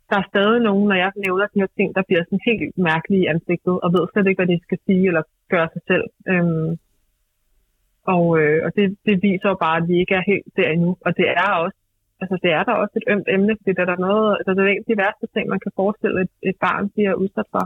[0.09, 3.23] der er stadig nogen, når jeg nævner de her ting, der bliver sådan helt mærkelige
[3.23, 5.23] i ansigtet, og ved slet ikke, hvad de skal sige eller
[5.53, 6.05] gøre sig selv.
[6.31, 6.71] Øhm,
[8.13, 10.91] og øh, og det, det viser jo bare, at vi ikke er helt der endnu.
[11.05, 11.77] Og det er også,
[12.21, 14.61] altså det er der også et ømt emne, fordi det er der noget, altså det
[14.61, 17.65] er en af de værste ting, man kan forestille, et, et barn bliver udsat for.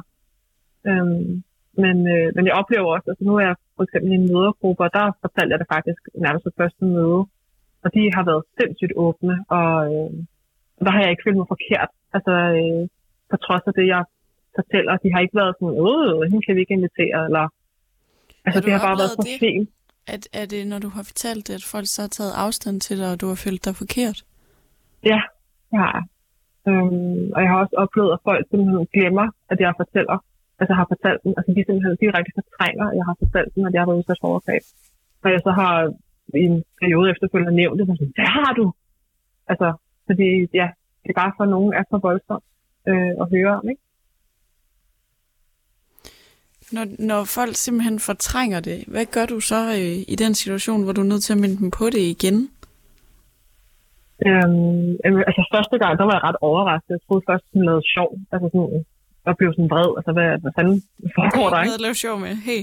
[0.90, 1.44] Øhm,
[1.84, 4.84] men, øh, men jeg oplever også, altså nu er jeg for eksempel i en mødergruppe,
[4.84, 7.22] og der fortalte jeg det faktisk nærmest på første møde.
[7.84, 10.10] Og de har været sindssygt åbne, og øh,
[10.86, 11.90] der har jeg ikke følt mig forkert.
[12.16, 12.82] Altså, øh,
[13.32, 14.04] på trods af det, jeg
[14.58, 17.46] fortæller, de har ikke været sådan, øh, hende kan vi ikke invitere, eller...
[18.46, 19.70] Altså, det har bare været så fint.
[20.08, 22.98] At, er det, når du har fortalt det, at folk så har taget afstand til
[23.00, 24.18] dig, og du har følt dig forkert?
[25.12, 25.20] Ja,
[25.72, 26.04] jeg.
[26.68, 30.18] Øhm, og jeg har også oplevet, at folk simpelthen glemmer, at jeg fortæller,
[30.62, 33.74] altså har fortalt dem, altså de simpelthen direkte fortrænger, at jeg har fortalt dem, at
[33.74, 34.64] jeg har været udsat for overgreb.
[35.24, 35.74] Og jeg så har
[36.42, 38.66] i en periode efterfølgende nævnt det, så sådan, det har du!
[39.52, 39.68] Altså,
[40.08, 40.68] fordi ja,
[41.04, 42.48] det er bare for nogen er så voldsomt
[42.90, 43.84] øh, at høre om, ikke?
[46.76, 50.94] Når, når folk simpelthen fortrænger det, hvad gør du så øh, i den situation, hvor
[50.94, 52.38] du er nødt til at minde dem på det igen?
[54.28, 54.90] Øhm,
[55.30, 56.90] altså første gang, der var jeg ret overrasket.
[56.90, 58.10] Jeg troede først, hun lavede sjov.
[58.34, 58.86] Altså sådan,
[59.26, 59.90] jeg blev sådan vred.
[59.98, 60.78] Altså, hvad, hvad fanden
[61.18, 61.84] foregår der, ikke?
[61.86, 62.34] Lave sjov med?
[62.50, 62.62] Hey.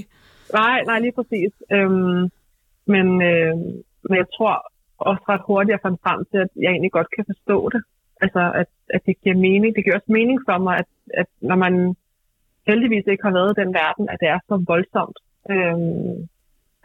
[0.59, 1.51] Nej, nej, lige præcis.
[1.75, 2.21] Øhm,
[2.93, 3.55] men, øh,
[4.07, 4.53] men jeg tror
[5.09, 7.81] også ret hurtigt, at jeg fandt frem til, at jeg egentlig godt kan forstå det.
[8.23, 9.69] Altså, at, at det giver mening.
[9.75, 10.89] Det giver også mening for mig, at,
[11.21, 11.73] at når man
[12.69, 15.17] heldigvis ikke har været i den verden, at det er så voldsomt
[15.53, 16.15] øhm,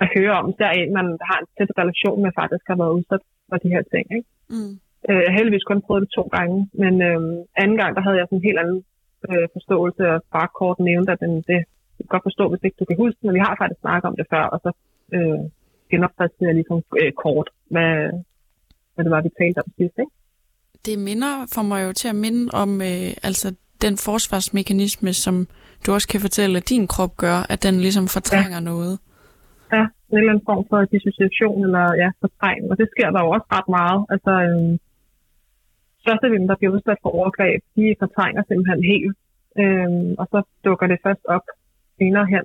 [0.02, 0.46] at høre om.
[0.58, 3.72] Der er en, man har en tæt relation med, faktisk har været udsat for de
[3.74, 4.04] her ting.
[4.16, 4.28] Ikke?
[4.54, 4.72] Mm.
[5.08, 8.18] Øh, jeg har heldigvis kun prøvet det to gange, men øhm, anden gang, der havde
[8.18, 8.80] jeg sådan en helt anden
[9.30, 11.60] øh, forståelse, og bare kort nævnte, at den, det
[11.96, 14.16] jeg kan godt forstå, hvis ikke du kan huske men vi har faktisk snakket om
[14.16, 14.70] det før, og så
[15.16, 15.40] øh,
[15.90, 17.94] genopfrister jeg ligesom øh, kort, hvad,
[18.94, 19.96] hvad det var, vi talte om sidst.
[20.02, 20.12] Ikke?
[20.86, 23.48] Det minder for mig jo til at minde om øh, altså
[23.82, 25.46] den forsvarsmekanisme, som
[25.86, 28.68] du også kan fortælle, at din krop gør, at den ligesom fortrænger ja.
[28.70, 28.94] noget.
[29.72, 33.30] Ja, en eller anden form for dissociation eller ja, fortrængning, og det sker der jo
[33.36, 34.00] også ret meget.
[34.14, 34.78] Altså, øh,
[36.04, 39.16] størstedelen, der bliver udsat for overgreb, de fortrænger simpelthen helt,
[39.62, 39.90] øh,
[40.20, 41.46] og så dukker det først op
[41.98, 42.44] senere hen,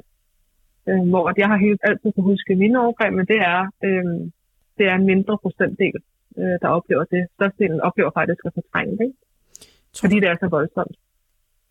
[0.90, 4.06] øh, hvor jeg har helt altid kunne huske mine overgreb, men det er, øh,
[4.78, 6.00] det er en mindre procentdel,
[6.40, 7.22] øh, der oplever det.
[7.38, 9.20] Størstedelen oplever faktisk at fortrænge det, ikke?
[10.02, 10.96] fordi det er så voldsomt.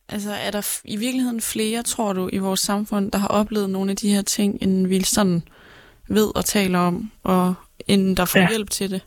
[0.09, 3.91] Altså er der i virkeligheden flere, tror du, i vores samfund, der har oplevet nogle
[3.91, 5.43] af de her ting, end vi sådan
[6.09, 7.55] ved og taler om, og
[7.89, 8.49] end der får ja.
[8.49, 9.07] hjælp til det?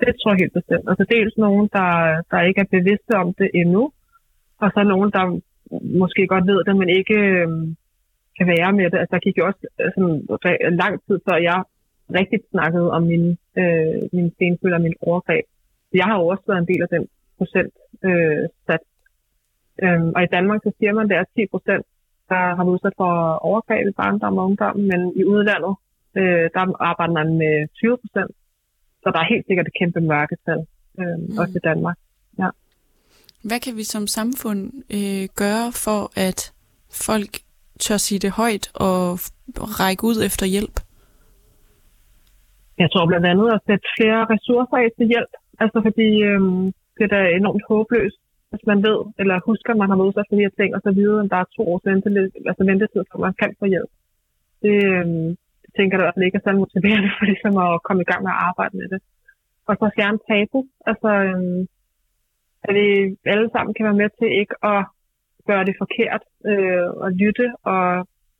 [0.00, 0.86] Det tror jeg helt bestemt.
[0.90, 1.90] Altså dels nogen, der,
[2.30, 3.82] der ikke er bevidste om det endnu,
[4.62, 5.24] og så nogen, der
[6.02, 7.48] måske godt ved det, men ikke øh,
[8.38, 8.98] kan være med det.
[8.98, 11.58] Altså der gik jo også øh, sådan, sådan, lang tid før jeg
[12.18, 13.24] rigtigt snakkede om min,
[13.60, 15.44] øh, min stenfølge og min overgreb.
[15.94, 17.04] Jeg har jo også været en del af den
[17.38, 17.74] procent
[18.08, 18.84] øh, sat.
[19.82, 21.86] Øhm, og i Danmark så siger man, at det er 10 procent,
[22.28, 23.12] der har været udsat for
[23.48, 25.74] overgreb i barndom og ungdom, men i udlandet,
[26.20, 28.32] øh, der arbejder man med 20 procent.
[29.08, 30.60] Så der er helt sikkert et kæmpe mørketal,
[31.00, 31.38] øh, mm.
[31.40, 31.96] også i Danmark.
[32.40, 32.48] Ja.
[33.48, 34.60] Hvad kan vi som samfund
[34.96, 36.40] øh, gøre for, at
[37.06, 37.32] folk
[37.84, 39.04] tør sige det højt og
[39.80, 40.76] række ud efter hjælp?
[42.82, 45.32] Jeg tror blandt andet at sætte flere ressourcer af til hjælp.
[45.62, 46.40] Altså fordi øh,
[46.96, 50.36] det er da enormt håbløst, hvis man ved, eller husker, at man har udsat for
[50.36, 53.18] de her ting, og så videre, at der er to års ventetid, altså ventetid, for
[53.26, 53.92] man kan få hjælp.
[54.62, 55.06] Det, øh,
[55.76, 58.42] tænker det at ikke er så motiverende for ligesom at komme i gang med at
[58.48, 59.00] arbejde med det.
[59.68, 60.60] Og så fjerne tabu.
[60.90, 61.60] Altså, øh,
[62.66, 62.86] at vi
[63.32, 64.80] alle sammen kan være med til ikke at
[65.48, 67.84] gøre det forkert, øh, og lytte og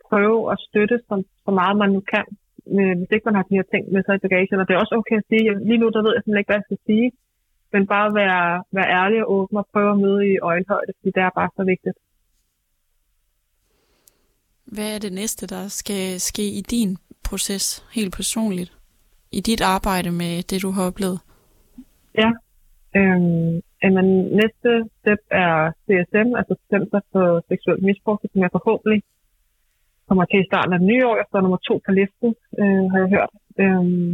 [0.09, 1.15] prøve at støtte så,
[1.45, 2.27] så meget man nu kan,
[2.77, 4.61] øh, hvis ikke man har de her ting med sig i bagagen.
[4.61, 6.51] Og det er også okay at sige, at lige nu der ved jeg simpelthen ikke,
[6.53, 7.09] hvad jeg skal sige,
[7.73, 11.23] men bare være, være ærlig og åben og prøve at møde i øjenhøjde, fordi det
[11.23, 11.99] er bare så vigtigt.
[14.75, 16.93] Hvad er det næste, der skal ske i din
[17.29, 18.73] proces, helt personligt?
[19.33, 21.19] I dit arbejde med det, du har oplevet?
[22.23, 22.31] Ja,
[22.97, 23.61] øhm,
[23.97, 24.07] men
[24.41, 29.03] næste step er CSM, altså Center for Seksuel Misbrug, som jeg forhåbentlig
[30.09, 31.17] kommer til i starten af det nye år.
[31.21, 33.33] Jeg står nummer to på listen, øh, har jeg hørt.
[33.63, 34.13] Øhm,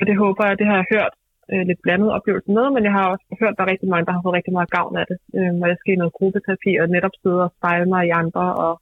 [0.00, 1.14] og det håber jeg, det har jeg hørt
[1.52, 4.06] øh, lidt blandet oplevelse med, men jeg har også hørt, at der er rigtig mange,
[4.06, 5.18] der har fået rigtig meget gavn af det.
[5.38, 8.44] Øh, og jeg skal i noget gruppeterapi og netop sidde og spejle mig i andre
[8.64, 8.72] og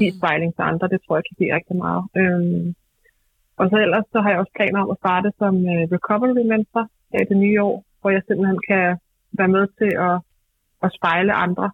[0.00, 0.92] give spejling til andre.
[0.92, 2.02] Det tror jeg kan give rigtig meget.
[2.20, 2.66] Øhm,
[3.60, 6.84] og så ellers så har jeg også planer om at starte som øh, recovery mentor
[7.22, 8.86] i det nye år, hvor jeg simpelthen kan
[9.38, 10.16] være med til at,
[10.84, 11.66] at spejle andre,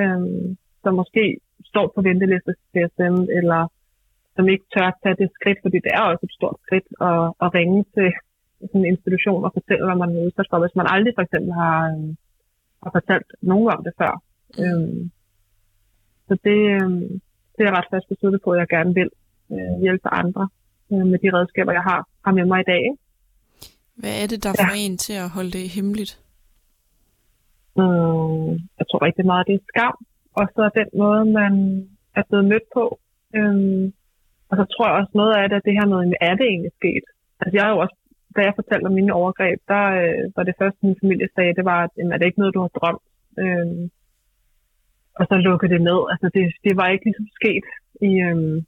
[0.00, 0.46] øhm,
[0.82, 1.24] som måske
[1.70, 3.60] står på venteliste til CSM, eller
[4.36, 7.22] som ikke tør at tage det skridt, fordi det er også et stort skridt at,
[7.44, 8.08] at ringe til
[8.60, 11.52] sådan en institution og fortælle, hvad man er udsat for, hvis man aldrig for eksempel
[11.62, 12.08] har, øh,
[12.82, 14.12] har fortalt nogen om det før.
[14.62, 15.00] Øhm,
[16.28, 16.90] så det, øh,
[17.62, 19.10] det er jeg ret fast besluttet på, at jeg gerne vil
[19.52, 20.44] øh, hjælpe andre
[20.92, 22.82] øh, med de redskaber, jeg har, har med mig i dag.
[24.00, 24.84] Hvad er det, der får ja.
[24.84, 26.12] en til at holde det hemmeligt?
[27.80, 29.96] Øh, jeg tror rigtig meget, det er skam.
[30.38, 31.52] Og så den måde, man
[32.18, 32.84] er blevet mødt på.
[33.38, 33.92] Øh,
[34.50, 35.98] og så tror jeg også noget af det, at det her med,
[36.28, 37.04] er det egentlig sket?
[37.40, 37.96] Altså jeg har jo også,
[38.36, 41.64] da jeg fortalte om mine overgreb, der øh, var det første, min familie sagde, det
[41.72, 43.04] var, at jamen, er det ikke noget, du har drømt?
[43.42, 43.66] Øh,
[45.18, 46.00] og så lukke det ned.
[46.12, 47.66] Altså det, det var ikke ligesom sket
[48.08, 48.62] i, øh,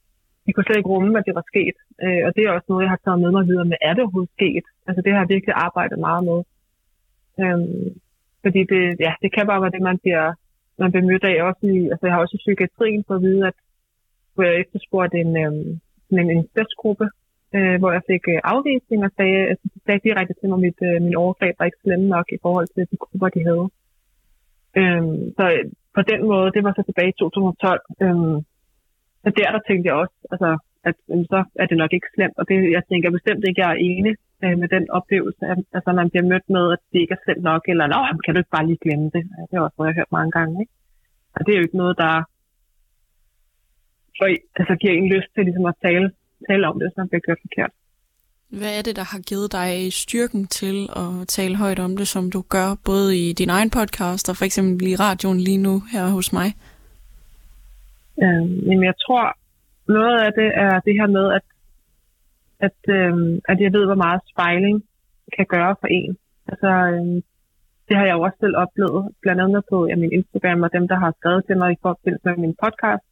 [0.47, 1.77] vi kunne slet ikke rumme, at det var sket.
[2.05, 4.03] Øh, og det er også noget, jeg har taget med mig videre med, er det
[4.03, 4.67] overhovedet sket?
[4.89, 6.39] Altså det har jeg virkelig arbejdet meget med.
[7.43, 7.61] Øh,
[8.45, 10.27] fordi det, ja, det kan bare være det, man bliver,
[10.83, 11.37] man bliver mødt af.
[11.49, 13.57] Også i, altså jeg har også i psykiatrien for at vide, at
[14.35, 15.71] hvor jeg efterspurgte en, øhm,
[16.23, 17.07] en incestgruppe,
[17.57, 20.81] øh, hvor jeg fik øh, afvisning og sagde, altså, sagde direkte til mig, at mit,
[20.89, 23.67] øh, min overgreb var ikke slemme nok i forhold til de grupper, de havde.
[24.81, 25.45] Øhm, så
[25.97, 27.81] på den måde, det var så tilbage i 2012.
[28.05, 28.37] Øhm,
[29.23, 30.51] så der, der tænkte jeg også, altså,
[30.89, 32.37] at øhm, så er det nok ikke slemt.
[32.41, 34.15] Og det, jeg tænker bestemt ikke, at jeg er enig
[34.45, 37.45] øh, med den oplevelse, at altså, man bliver mødt med, at det ikke er slemt
[37.51, 39.23] nok, eller Nå, kan du ikke bare lige glemme det?
[39.49, 40.55] Det er også noget, jeg har hørt mange gange.
[40.63, 40.73] Ikke?
[41.37, 42.13] Og det er jo ikke noget, der
[44.19, 44.27] for,
[44.61, 46.09] altså, giver en lyst til ligesom, at tale,
[46.49, 47.73] tale om det, hvis man bliver gjort forkert.
[48.61, 52.31] Hvad er det, der har givet dig styrken til at tale højt om det, som
[52.31, 56.05] du gør, både i din egen podcast og for eksempel i radioen lige nu her
[56.17, 56.49] hos mig?
[58.23, 59.25] Øhm, jamen, jeg tror,
[59.97, 61.47] noget af det er det her med, at,
[62.67, 64.77] at, øhm, at jeg ved, hvor meget spejling
[65.37, 66.17] kan gøre for en.
[66.51, 67.23] Altså, øhm,
[67.89, 70.89] det har jeg jo også selv oplevet, blandt andet på ja, min Instagram og dem,
[70.89, 73.05] der har skrevet til mig i forbindelse med min podcast.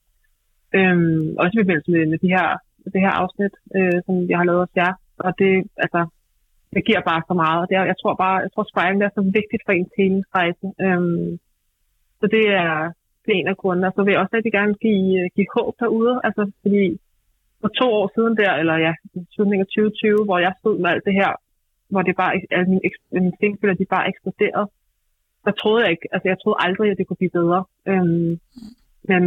[0.78, 2.47] Øhm, også i forbindelse med, med de her,
[2.93, 4.93] det her afsnit, øh, som jeg har lavet hos jer.
[5.27, 5.53] Og det,
[5.85, 6.01] altså,
[6.75, 7.68] det giver bare så meget.
[7.68, 10.66] Det er, jeg tror bare, jeg tror spejling er så vigtigt for ens helingsrejse.
[10.85, 11.31] Øhm,
[12.20, 12.75] så det er,
[13.23, 13.89] det er en af grundene.
[13.89, 16.14] Og så vil jeg også rigtig gerne give, øh, give håb derude.
[16.27, 16.85] Altså, fordi
[17.61, 18.93] for to år siden der, eller ja,
[19.35, 21.31] slutningen af 2020, hvor jeg stod med alt det her,
[21.93, 24.68] hvor det bare, altså mine, mine stingspiller, de bare eksploderede,
[25.45, 27.61] der troede jeg ikke, altså jeg troede aldrig, at det kunne blive bedre.
[27.91, 28.33] Øhm,
[29.11, 29.23] men,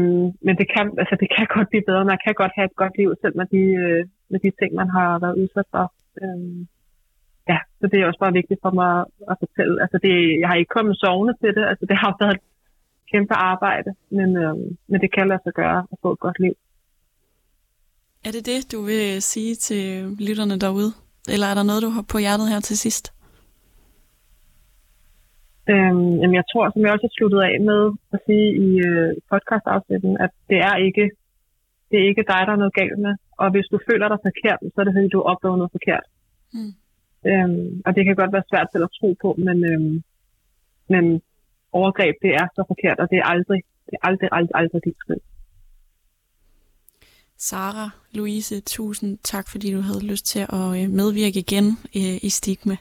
[0.46, 2.12] men det kan, altså det kan godt blive bedre.
[2.14, 4.02] Man kan godt have et godt liv, selv med de, øh,
[4.32, 5.86] med de ting, man har været udsat for.
[6.22, 6.68] Øhm,
[7.52, 8.94] ja, så det er også bare vigtigt for mig
[9.32, 9.76] at fortælle.
[9.84, 11.66] Altså det, jeg har ikke kommet sovende til det.
[11.72, 12.44] Altså det har været et
[13.12, 16.56] kæmpe arbejde, men, øhm, men det kan lade sig gøre at få et godt liv.
[18.26, 19.84] Er det det, du vil sige til
[20.28, 20.92] lytterne derude?
[21.34, 23.14] Eller er der noget, du har på hjertet her til sidst?
[25.74, 27.82] Øhm, jamen jeg tror, som jeg også har sluttet af med
[28.16, 31.05] at sige i øh, podcast-afsnitten, at det er ikke
[31.89, 33.13] det er ikke dig, der er noget galt med.
[33.41, 36.05] Og hvis du føler dig forkert, så er det fordi, du oplever noget forkert.
[36.55, 36.74] Mm.
[37.30, 39.95] Øhm, og det kan godt være svært til at tro på, men, øhm,
[40.93, 41.22] men
[41.80, 44.97] overgreb, det er så forkert, og det er aldrig, det er aldrig, aldrig, aldrig dit
[45.03, 45.24] skyld.
[47.38, 51.68] Sara Louise, tusind tak, fordi du havde lyst til at øh, medvirke igen
[51.99, 52.78] øh, i Stigma.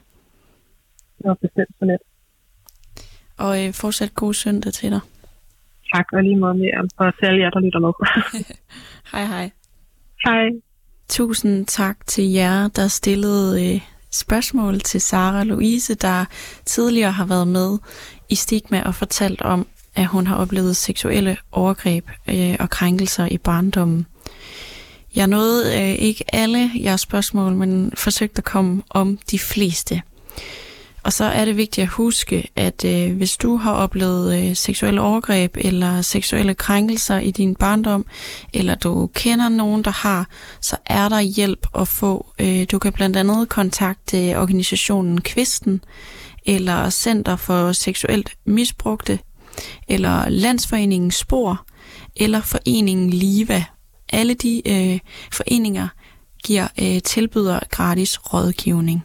[1.19, 2.03] Det var bestemt så let.
[3.39, 5.01] Og øh, fortsat god søndag til dig.
[5.95, 7.93] Tak, og lige måde mere, og til alle jer, der lytter med.
[9.13, 9.51] hej hej.
[10.25, 10.51] Hej.
[11.09, 13.81] Tusind tak til jer, der stillede øh,
[14.11, 16.25] spørgsmål til Sara Louise, der
[16.65, 17.79] tidligere har været med
[18.29, 19.67] i Stigma og fortalt om,
[19.97, 24.07] at hun har oplevet seksuelle overgreb øh, og krænkelser i barndommen.
[25.17, 30.03] Jeg nåede øh, ikke alle jeres spørgsmål, men forsøgte at komme om de fleste.
[31.05, 35.01] Og så er det vigtigt at huske, at øh, hvis du har oplevet øh, seksuelle
[35.01, 38.07] overgreb eller seksuelle krænkelser i din barndom,
[38.53, 40.29] eller du kender nogen, der har,
[40.61, 42.27] så er der hjælp at få.
[42.39, 45.81] Øh, du kan blandt andet kontakte organisationen Kvisten,
[46.47, 49.19] eller Center for Seksuelt Misbrugte,
[49.89, 51.67] eller Landsforeningen Spor,
[52.17, 53.65] eller Foreningen Liva,
[54.13, 55.01] alle de øh,
[55.33, 55.89] foreninger
[56.45, 59.05] giver øh, tilbyder gratis rådgivning.